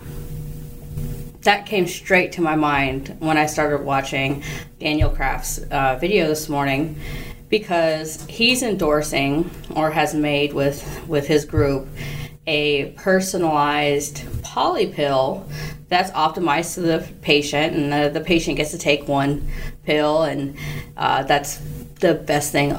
that 1.41 1.65
came 1.65 1.87
straight 1.87 2.33
to 2.33 2.41
my 2.41 2.55
mind 2.55 3.15
when 3.19 3.37
I 3.37 3.45
started 3.45 3.83
watching 3.83 4.43
Daniel 4.79 5.09
Kraft's 5.09 5.59
uh, 5.59 5.97
video 5.99 6.27
this 6.27 6.49
morning 6.49 6.99
because 7.49 8.25
he's 8.25 8.61
endorsing 8.61 9.49
or 9.73 9.91
has 9.91 10.13
made 10.13 10.53
with 10.53 11.07
with 11.07 11.27
his 11.27 11.45
group 11.45 11.87
a 12.47 12.91
personalized 12.91 14.23
poly 14.41 14.87
pill 14.87 15.47
that's 15.89 16.11
optimized 16.11 16.75
to 16.75 16.81
the 16.81 17.07
patient, 17.21 17.75
and 17.75 17.91
the, 17.91 18.19
the 18.19 18.25
patient 18.25 18.57
gets 18.57 18.71
to 18.71 18.77
take 18.77 19.07
one 19.07 19.47
pill, 19.83 20.23
and 20.23 20.57
uh, 20.95 21.23
that's 21.23 21.57
the 21.99 22.13
best 22.13 22.51
thing. 22.51 22.69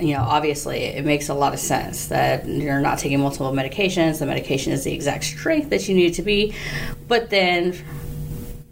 You 0.00 0.14
know, 0.14 0.22
obviously, 0.22 0.78
it 0.84 1.04
makes 1.04 1.28
a 1.28 1.34
lot 1.34 1.54
of 1.54 1.60
sense 1.60 2.08
that 2.08 2.46
you're 2.46 2.80
not 2.80 2.98
taking 2.98 3.20
multiple 3.20 3.52
medications. 3.52 4.18
The 4.18 4.26
medication 4.26 4.72
is 4.72 4.84
the 4.84 4.92
exact 4.92 5.24
strength 5.24 5.70
that 5.70 5.88
you 5.88 5.94
need 5.94 6.14
to 6.14 6.22
be, 6.22 6.54
but 7.08 7.30
then 7.30 7.76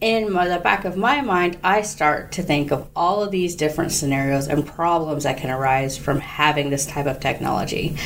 in 0.01 0.31
my, 0.31 0.47
the 0.49 0.59
back 0.59 0.85
of 0.85 0.97
my 0.97 1.23
mind, 1.23 1.57
I 1.65 1.81
start 1.81 2.33
to 2.33 2.43
think 2.43 2.71
of 2.73 2.87
all 2.95 3.23
of 3.23 3.31
these 3.31 3.57
different 3.57 3.91
scenarios 3.91 4.49
and 4.49 4.67
problems 4.67 5.23
that 5.23 5.39
can 5.39 5.51
arise 5.51 5.97
from 5.97 6.21
having 6.21 6.69
this 6.69 6.85
type 6.85 7.07
of 7.07 7.21
technology. 7.21 7.97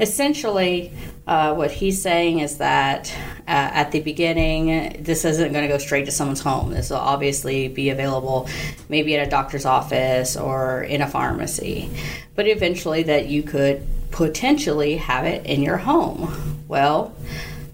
Essentially, 0.00 0.92
uh, 1.26 1.54
what 1.54 1.70
he's 1.70 2.02
saying 2.02 2.40
is 2.40 2.58
that 2.58 3.10
uh, 3.40 3.44
at 3.46 3.92
the 3.92 4.00
beginning, 4.00 5.02
this 5.02 5.24
isn't 5.24 5.52
going 5.52 5.66
to 5.66 5.72
go 5.72 5.78
straight 5.78 6.04
to 6.04 6.10
someone's 6.12 6.40
home. 6.40 6.70
This 6.70 6.90
will 6.90 6.98
obviously 6.98 7.68
be 7.68 7.88
available 7.88 8.48
maybe 8.90 9.16
at 9.16 9.26
a 9.26 9.30
doctor's 9.30 9.64
office 9.64 10.36
or 10.36 10.82
in 10.82 11.00
a 11.00 11.06
pharmacy, 11.06 11.90
but 12.34 12.46
eventually, 12.46 13.04
that 13.04 13.26
you 13.28 13.42
could 13.42 13.86
potentially 14.10 14.96
have 14.96 15.24
it 15.24 15.46
in 15.46 15.62
your 15.62 15.78
home. 15.78 16.62
Well, 16.68 17.14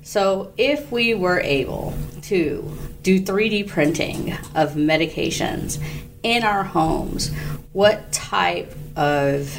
So, 0.03 0.53
if 0.57 0.91
we 0.91 1.15
were 1.15 1.41
able 1.41 1.95
to 2.23 2.77
do 3.03 3.21
3D 3.21 3.69
printing 3.69 4.33
of 4.55 4.73
medications 4.73 5.79
in 6.23 6.43
our 6.43 6.65
homes, 6.65 7.33
what 7.73 8.11
type 8.13 8.75
of 8.97 9.57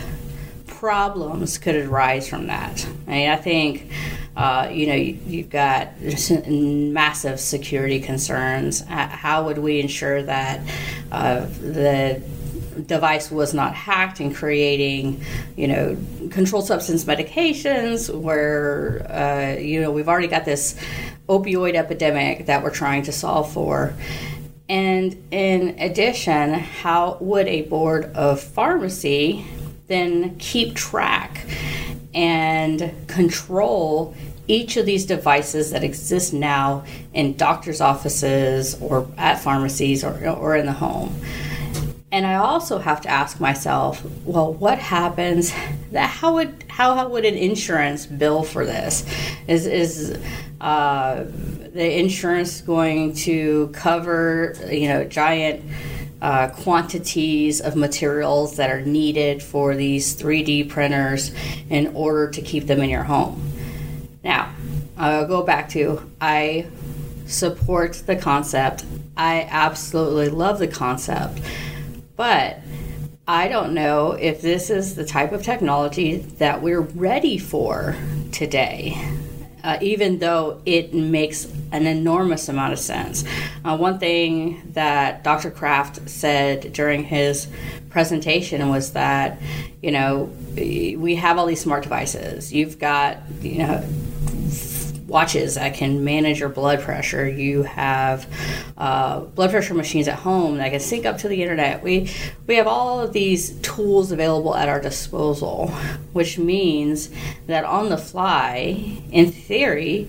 problems 0.82 1.60
could 1.60 1.76
arise 1.76 2.28
from 2.28 2.48
that? 2.48 2.84
I 3.08 3.12
mean, 3.12 3.30
I 3.30 3.36
think. 3.36 3.92
Uh, 4.34 4.70
you 4.72 4.88
know, 4.88 4.96
you, 4.96 5.42
have 5.42 5.50
got 5.50 6.48
massive 6.50 7.38
security 7.38 8.00
concerns. 8.00 8.80
How 8.88 9.44
would 9.44 9.58
we 9.58 9.82
ensure 9.82 10.24
that 10.24 10.62
uh, 11.12 11.42
the 11.42 12.24
device 12.88 13.30
was 13.30 13.54
not 13.54 13.76
hacked 13.76 14.22
and 14.22 14.34
creating, 14.34 15.22
you 15.58 15.68
know, 15.68 15.98
controlled 16.32 16.66
substance 16.66 17.04
medications 17.04 18.10
where, 18.10 19.06
uh, 19.12 19.60
you 19.60 19.82
know, 19.82 19.92
we've 19.92 20.08
already 20.08 20.30
got 20.30 20.46
this 20.46 20.80
opioid 21.28 21.76
epidemic 21.76 22.46
that 22.46 22.64
we're 22.64 22.72
trying 22.72 23.04
to 23.04 23.12
solve 23.12 23.52
for. 23.52 23.94
And 24.70 25.22
in 25.30 25.78
addition, 25.78 26.54
how 26.54 27.18
would 27.20 27.50
a 27.50 27.64
board 27.64 28.06
of 28.16 28.40
pharmacy 28.40 29.46
then 29.92 30.38
keep 30.38 30.76
track 30.76 31.46
and 32.14 32.94
control 33.08 34.16
each 34.48 34.76
of 34.76 34.86
these 34.86 35.06
devices 35.06 35.72
that 35.72 35.84
exist 35.84 36.34
now 36.34 36.84
in 37.14 37.36
doctors' 37.38 37.80
offices 37.80 38.80
or 38.82 39.08
at 39.18 39.40
pharmacies 39.40 40.04
or, 40.04 40.28
or 40.30 40.56
in 40.56 40.66
the 40.66 40.74
home? 40.74 41.16
and 42.12 42.26
I 42.28 42.36
also 42.36 42.78
have 42.78 43.02
to 43.02 43.10
ask 43.10 43.40
myself, 43.40 44.04
well, 44.26 44.54
what 44.54 44.80
happens? 44.80 45.54
That 45.92 46.10
how 46.10 46.34
would 46.36 46.66
how, 46.68 46.96
how 46.96 47.08
would 47.10 47.26
an 47.26 47.36
insurance 47.36 48.06
bill 48.06 48.44
for 48.44 48.66
this? 48.66 49.06
Is 49.48 49.66
is 49.66 50.20
uh, 50.60 51.24
the 51.26 52.00
insurance 52.00 52.62
going 52.62 53.14
to 53.14 53.70
cover 53.74 54.56
you 54.70 54.90
know 54.90 55.06
giant 55.06 55.64
uh, 56.22 56.50
quantities 56.50 57.62
of 57.62 57.76
materials 57.76 58.56
that 58.58 58.70
are 58.70 58.82
needed 58.82 59.42
for 59.42 59.76
these 59.76 60.16
3D 60.16 60.70
printers 60.70 61.32
in 61.70 61.88
order 61.96 62.30
to 62.30 62.42
keep 62.42 62.68
them 62.68 62.82
in 62.82 62.90
your 62.90 63.04
home? 63.04 63.52
Now, 64.24 64.54
I'll 64.98 65.28
go 65.28 65.44
back 65.44 65.70
to 65.70 66.10
I 66.20 66.68
support 67.26 67.94
the 68.06 68.16
concept. 68.16 68.86
I 69.18 69.48
absolutely 69.50 70.30
love 70.30 70.60
the 70.60 70.68
concept 70.68 71.40
but 72.22 72.60
I 73.28 73.48
don't 73.48 73.74
know 73.74 74.12
if 74.12 74.44
this 74.44 74.70
is 74.70 74.94
the 74.94 75.04
type 75.04 75.32
of 75.32 75.42
technology 75.42 76.18
that 76.38 76.62
we're 76.62 76.82
ready 76.82 77.40
for 77.40 77.96
today. 78.32 78.96
Uh, 79.64 79.78
even 79.82 80.18
though 80.20 80.60
it 80.66 80.94
makes 80.94 81.46
an 81.72 81.86
enormous 81.86 82.50
amount 82.50 82.74
of 82.74 82.80
sense. 82.80 83.24
Uh, 83.64 83.78
one 83.78 84.00
thing 84.00 84.62
that 84.74 85.24
Dr. 85.24 85.52
Kraft 85.52 86.10
said 86.10 86.74
during 86.74 87.04
his 87.04 87.48
presentation 87.90 88.68
was 88.70 88.94
that, 88.94 89.40
you 89.82 89.92
know, 89.92 90.32
we 90.56 91.16
have 91.16 91.38
all 91.38 91.46
these 91.46 91.62
smart 91.62 91.84
devices. 91.84 92.52
You've 92.52 92.80
got, 92.80 93.18
you 93.42 93.60
know, 93.60 93.84
watches 95.12 95.56
that 95.56 95.76
can 95.76 96.04
manage 96.04 96.40
your 96.40 96.50
blood 96.50 96.80
pressure. 96.80 97.28
You 97.28 97.64
have 97.64 98.28
uh, 98.78 99.20
blood 99.20 99.52
pressure 99.52 99.74
machines 99.74 100.08
at 100.08 100.20
home 100.20 100.58
that 100.58 100.72
can 100.72 100.80
sync 100.80 101.06
up 101.06 101.18
to 101.20 101.28
the 101.28 101.42
internet. 101.42 101.84
We 101.84 102.10
we 102.48 102.56
have 102.56 102.68
all 102.68 103.02
of 103.02 103.14
these 103.14 103.60
tools 103.60 104.12
available 104.12 104.56
at 104.56 104.70
our 104.70 104.80
disposal, 104.80 105.68
which 106.14 106.40
means 106.40 107.10
that 107.48 107.66
on 107.66 107.90
the 107.90 107.98
fly, 107.98 109.02
in 109.12 109.32
theory, 109.32 110.08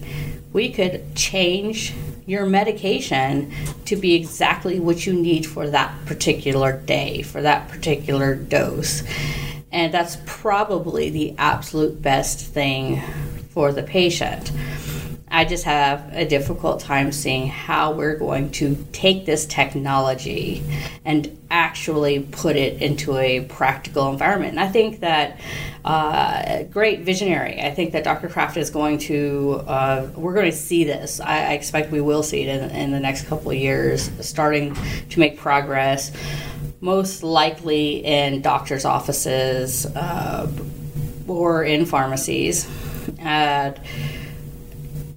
we 0.53 0.71
could 0.71 1.17
change 1.17 1.95
your 2.25 2.47
medication 2.47 3.53
to 3.87 3.97
be 3.97 4.15
exactly 4.15 4.79
what 4.79 5.05
you 5.05 5.13
need 5.13 5.45
for 5.45 5.69
that 5.69 5.93
particular 6.07 6.79
day, 6.81 7.23
for 7.23 7.43
that 7.43 7.69
particular 7.69 8.37
dose. 8.37 9.03
And 9.73 9.93
that's 9.93 10.19
probably 10.27 11.11
the 11.11 11.35
absolute 11.39 12.01
best 12.01 12.41
thing 12.41 13.03
for 13.53 13.73
the 13.73 13.83
patient. 13.83 14.53
I 15.35 15.47
just 15.47 15.65
have 15.65 16.13
a 16.13 16.27
difficult 16.27 16.81
time 16.81 17.11
seeing 17.11 17.47
how 17.47 17.93
we're 17.93 18.17
going 18.17 18.51
to 18.53 18.77
take 18.93 19.25
this 19.25 19.47
technology 19.47 20.63
and 21.07 21.39
actually 21.51 22.21
put 22.21 22.55
it 22.55 22.83
into 22.83 23.17
a 23.17 23.41
practical 23.41 24.11
environment. 24.11 24.53
And 24.53 24.61
I 24.61 24.69
think 24.69 25.01
that 25.01 25.41
uh, 25.87 26.65
great 26.65 27.01
visionary. 27.01 27.63
I 27.63 27.71
think 27.71 27.93
that 27.93 28.05
Dr. 28.05 28.29
Kraft 28.29 28.59
is 28.59 28.69
going 28.69 28.99
to. 28.99 29.63
Uh, 29.67 30.09
we're 30.15 30.35
going 30.35 30.51
to 30.51 30.57
see 30.57 30.85
this. 30.85 31.19
I, 31.19 31.47
I, 31.47 31.53
expect 31.55 31.91
we 31.91 32.01
will 32.01 32.23
see 32.23 32.43
it 32.43 32.63
in, 32.63 32.71
in 32.71 32.91
the 32.93 33.01
next 33.01 33.27
couple 33.27 33.51
of 33.51 33.57
years, 33.57 34.11
starting 34.21 34.77
to 35.11 35.19
make 35.19 35.39
progress. 35.39 36.13
Most 36.81 37.23
likely 37.23 38.05
in 38.05 38.43
doctors' 38.43 38.85
offices 38.85 39.87
uh, 39.87 40.53
or 41.27 41.65
in 41.65 41.87
pharmacies. 41.87 42.69
Uh, 43.25 43.73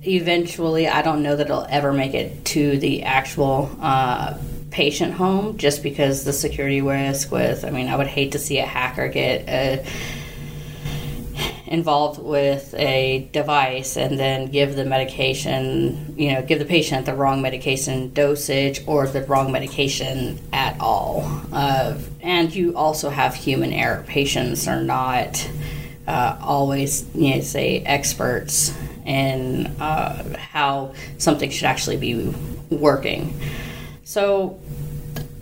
eventually, 0.04 0.88
I 0.88 1.02
don't 1.02 1.24
know 1.24 1.36
that 1.36 1.48
it'll 1.48 1.68
ever 1.70 1.94
make 1.94 2.14
it 2.14 2.46
to 2.46 2.78
the 2.78 3.04
actual 3.04 3.76
uh, 3.82 4.38
patient 4.72 5.14
home 5.14 5.58
just 5.58 5.84
because 5.84 6.24
the 6.24 6.34
security 6.34 6.82
risk 6.82 7.32
with, 7.32 7.64
I 7.64 7.70
mean, 7.70 7.88
I 7.88 7.96
would 7.96 8.08
hate 8.08 8.34
to 8.34 8.40
see 8.40 8.60
a 8.60 8.66
hacker 8.66 9.08
get 9.08 9.48
uh, 9.48 9.90
involved 11.68 12.22
with 12.22 12.74
a 12.76 13.28
device 13.32 13.98
and 13.98 14.20
then 14.20 14.52
give 14.52 14.76
the 14.76 14.86
medication, 14.86 16.14
you 16.18 16.34
know, 16.34 16.42
give 16.42 16.60
the 16.60 16.66
patient 16.66 17.06
the 17.06 17.14
wrong 17.14 17.42
medication 17.42 18.14
dosage 18.14 18.82
or 18.86 19.08
the 19.08 19.24
wrong 19.24 19.52
medication 19.52 20.40
at 20.54 20.80
all. 20.80 21.24
Uh, 21.52 21.98
and 22.22 22.54
you 22.54 22.76
also 22.76 23.10
have 23.10 23.34
human 23.34 23.74
error. 23.74 24.04
Patients 24.08 24.68
are 24.68 24.82
not. 24.82 25.50
Uh, 26.08 26.38
always, 26.40 27.04
you 27.16 27.34
know, 27.34 27.42
say 27.42 27.80
experts 27.80 28.78
and 29.06 29.76
uh, 29.80 30.38
how 30.38 30.94
something 31.18 31.50
should 31.50 31.66
actually 31.66 31.98
be 31.98 32.32
working. 32.70 33.34
So, 34.04 34.60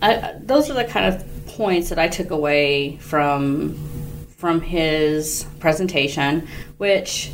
I, 0.02 0.36
those 0.40 0.70
are 0.70 0.74
the 0.74 0.86
kind 0.86 1.14
of 1.14 1.48
points 1.48 1.90
that 1.90 2.00
I 2.00 2.08
took 2.08 2.32
away 2.32 2.98
from 2.98 3.78
from 4.38 4.62
his 4.62 5.46
presentation, 5.60 6.48
which, 6.78 7.32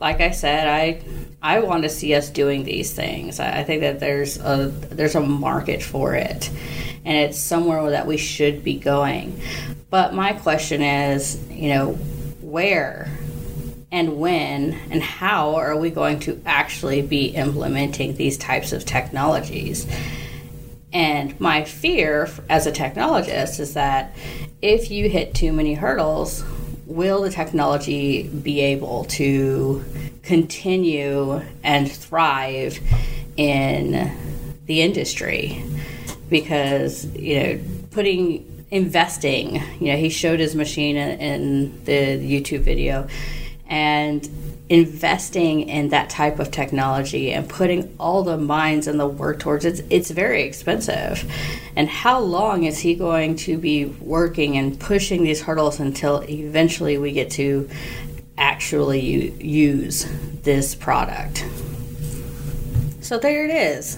like 0.00 0.20
I 0.20 0.30
said, 0.30 0.68
I 0.68 1.02
I 1.42 1.60
want 1.60 1.84
to 1.84 1.88
see 1.88 2.14
us 2.14 2.30
doing 2.30 2.64
these 2.64 2.92
things. 2.92 3.38
I, 3.38 3.60
I 3.60 3.64
think 3.64 3.82
that 3.82 4.00
there's 4.00 4.38
a 4.38 4.68
there's 4.90 5.14
a 5.14 5.20
market 5.20 5.82
for 5.82 6.14
it, 6.14 6.50
and 7.04 7.16
it's 7.16 7.38
somewhere 7.38 7.90
that 7.90 8.06
we 8.06 8.16
should 8.16 8.64
be 8.64 8.78
going. 8.78 9.40
But 9.90 10.14
my 10.14 10.32
question 10.32 10.82
is, 10.82 11.38
you 11.50 11.70
know, 11.70 11.98
where 12.50 13.10
and 13.90 14.18
when 14.18 14.74
and 14.90 15.02
how 15.02 15.56
are 15.56 15.76
we 15.76 15.90
going 15.90 16.20
to 16.20 16.40
actually 16.44 17.02
be 17.02 17.26
implementing 17.26 18.16
these 18.16 18.36
types 18.36 18.72
of 18.72 18.84
technologies? 18.84 19.86
And 20.92 21.38
my 21.38 21.64
fear 21.64 22.28
as 22.48 22.66
a 22.66 22.72
technologist 22.72 23.60
is 23.60 23.74
that 23.74 24.14
if 24.62 24.90
you 24.90 25.08
hit 25.08 25.34
too 25.34 25.52
many 25.52 25.74
hurdles, 25.74 26.42
will 26.86 27.22
the 27.22 27.30
technology 27.30 28.28
be 28.28 28.60
able 28.60 29.04
to 29.04 29.84
continue 30.22 31.42
and 31.62 31.90
thrive 31.90 32.80
in 33.36 34.10
the 34.64 34.80
industry? 34.80 35.62
Because, 36.30 37.04
you 37.14 37.40
know, 37.40 37.60
putting 37.90 38.47
investing, 38.70 39.62
you 39.80 39.92
know, 39.92 39.96
he 39.96 40.08
showed 40.08 40.40
his 40.40 40.54
machine 40.54 40.96
in, 40.96 41.84
the 41.84 41.92
YouTube 42.18 42.60
video 42.60 43.08
and 43.66 44.28
investing 44.68 45.68
in 45.68 45.88
that 45.88 46.10
type 46.10 46.38
of 46.38 46.50
technology 46.50 47.32
and 47.32 47.48
putting 47.48 47.94
all 47.98 48.22
the 48.22 48.36
minds 48.36 48.86
and 48.86 49.00
the 49.00 49.06
work 49.06 49.38
towards 49.38 49.64
it, 49.64 49.84
it's 49.88 50.10
very 50.10 50.42
expensive. 50.42 51.30
And 51.74 51.88
how 51.88 52.20
long 52.20 52.64
is 52.64 52.78
he 52.78 52.94
going 52.94 53.36
to 53.36 53.56
be 53.56 53.86
working 53.86 54.58
and 54.58 54.78
pushing 54.78 55.22
these 55.22 55.40
hurdles 55.40 55.80
until 55.80 56.22
eventually 56.28 56.98
we 56.98 57.12
get 57.12 57.30
to 57.32 57.68
actually 58.36 59.30
use 59.42 60.06
this 60.42 60.74
product? 60.74 61.46
So 63.00 63.18
there 63.18 63.46
it 63.46 63.50
is. 63.50 63.96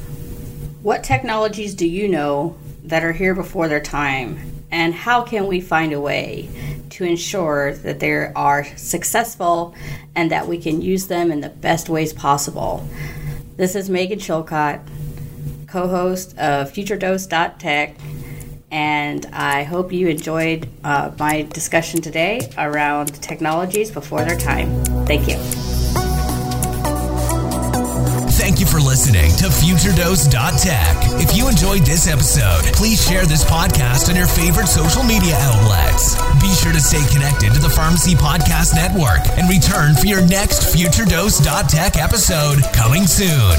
What 0.83 1.03
technologies 1.03 1.75
do 1.75 1.87
you 1.87 2.09
know 2.09 2.57
that 2.85 3.03
are 3.05 3.13
here 3.13 3.35
before 3.35 3.67
their 3.67 3.81
time? 3.81 4.50
And 4.71 4.95
how 4.95 5.23
can 5.23 5.47
we 5.47 5.61
find 5.61 5.93
a 5.93 6.01
way 6.01 6.49
to 6.91 7.05
ensure 7.05 7.75
that 7.77 7.99
they 7.99 8.13
are 8.13 8.65
successful 8.77 9.75
and 10.15 10.31
that 10.31 10.47
we 10.47 10.59
can 10.59 10.83
use 10.83 11.07
them 11.07 11.33
in 11.33 11.41
the 11.41 11.49
best 11.49 11.89
ways 11.89 12.13
possible. 12.13 12.87
This 13.57 13.75
is 13.75 13.89
Megan 13.89 14.19
Chilcott, 14.19 14.81
co 15.67 15.89
host 15.89 16.37
of 16.39 16.73
FutureDose.tech, 16.73 17.97
and 18.71 19.27
I 19.33 19.65
hope 19.65 19.93
you 19.93 20.09
enjoyed 20.09 20.69
uh, 20.85 21.13
my 21.19 21.43
discussion 21.43 22.03
today 22.03 22.51
around 22.59 23.15
technologies 23.23 23.91
before 23.91 24.25
their 24.25 24.39
time. 24.39 24.85
Thank 25.07 25.29
you. 25.29 25.70
For 28.71 28.81
listening 28.81 29.31
to 29.37 29.47
FutureDose.tech. 29.47 30.97
If 31.21 31.37
you 31.37 31.49
enjoyed 31.49 31.83
this 31.83 32.07
episode, 32.07 32.63
please 32.75 33.05
share 33.05 33.27
this 33.27 33.45
podcast 33.45 34.09
on 34.09 34.15
your 34.15 34.29
favorite 34.29 34.69
social 34.69 35.03
media 35.03 35.35
outlets. 35.41 36.15
Be 36.41 36.53
sure 36.55 36.73
to 36.73 36.81
stay 36.81 37.05
connected 37.13 37.53
to 37.53 37.59
the 37.59 37.69
Pharmacy 37.69 38.15
Podcast 38.15 38.75
Network 38.75 39.27
and 39.39 39.49
return 39.49 39.95
for 39.97 40.07
your 40.07 40.25
next 40.27 40.73
FutureDose.tech 40.75 41.97
episode 41.97 42.63
coming 42.73 43.07
soon. 43.07 43.59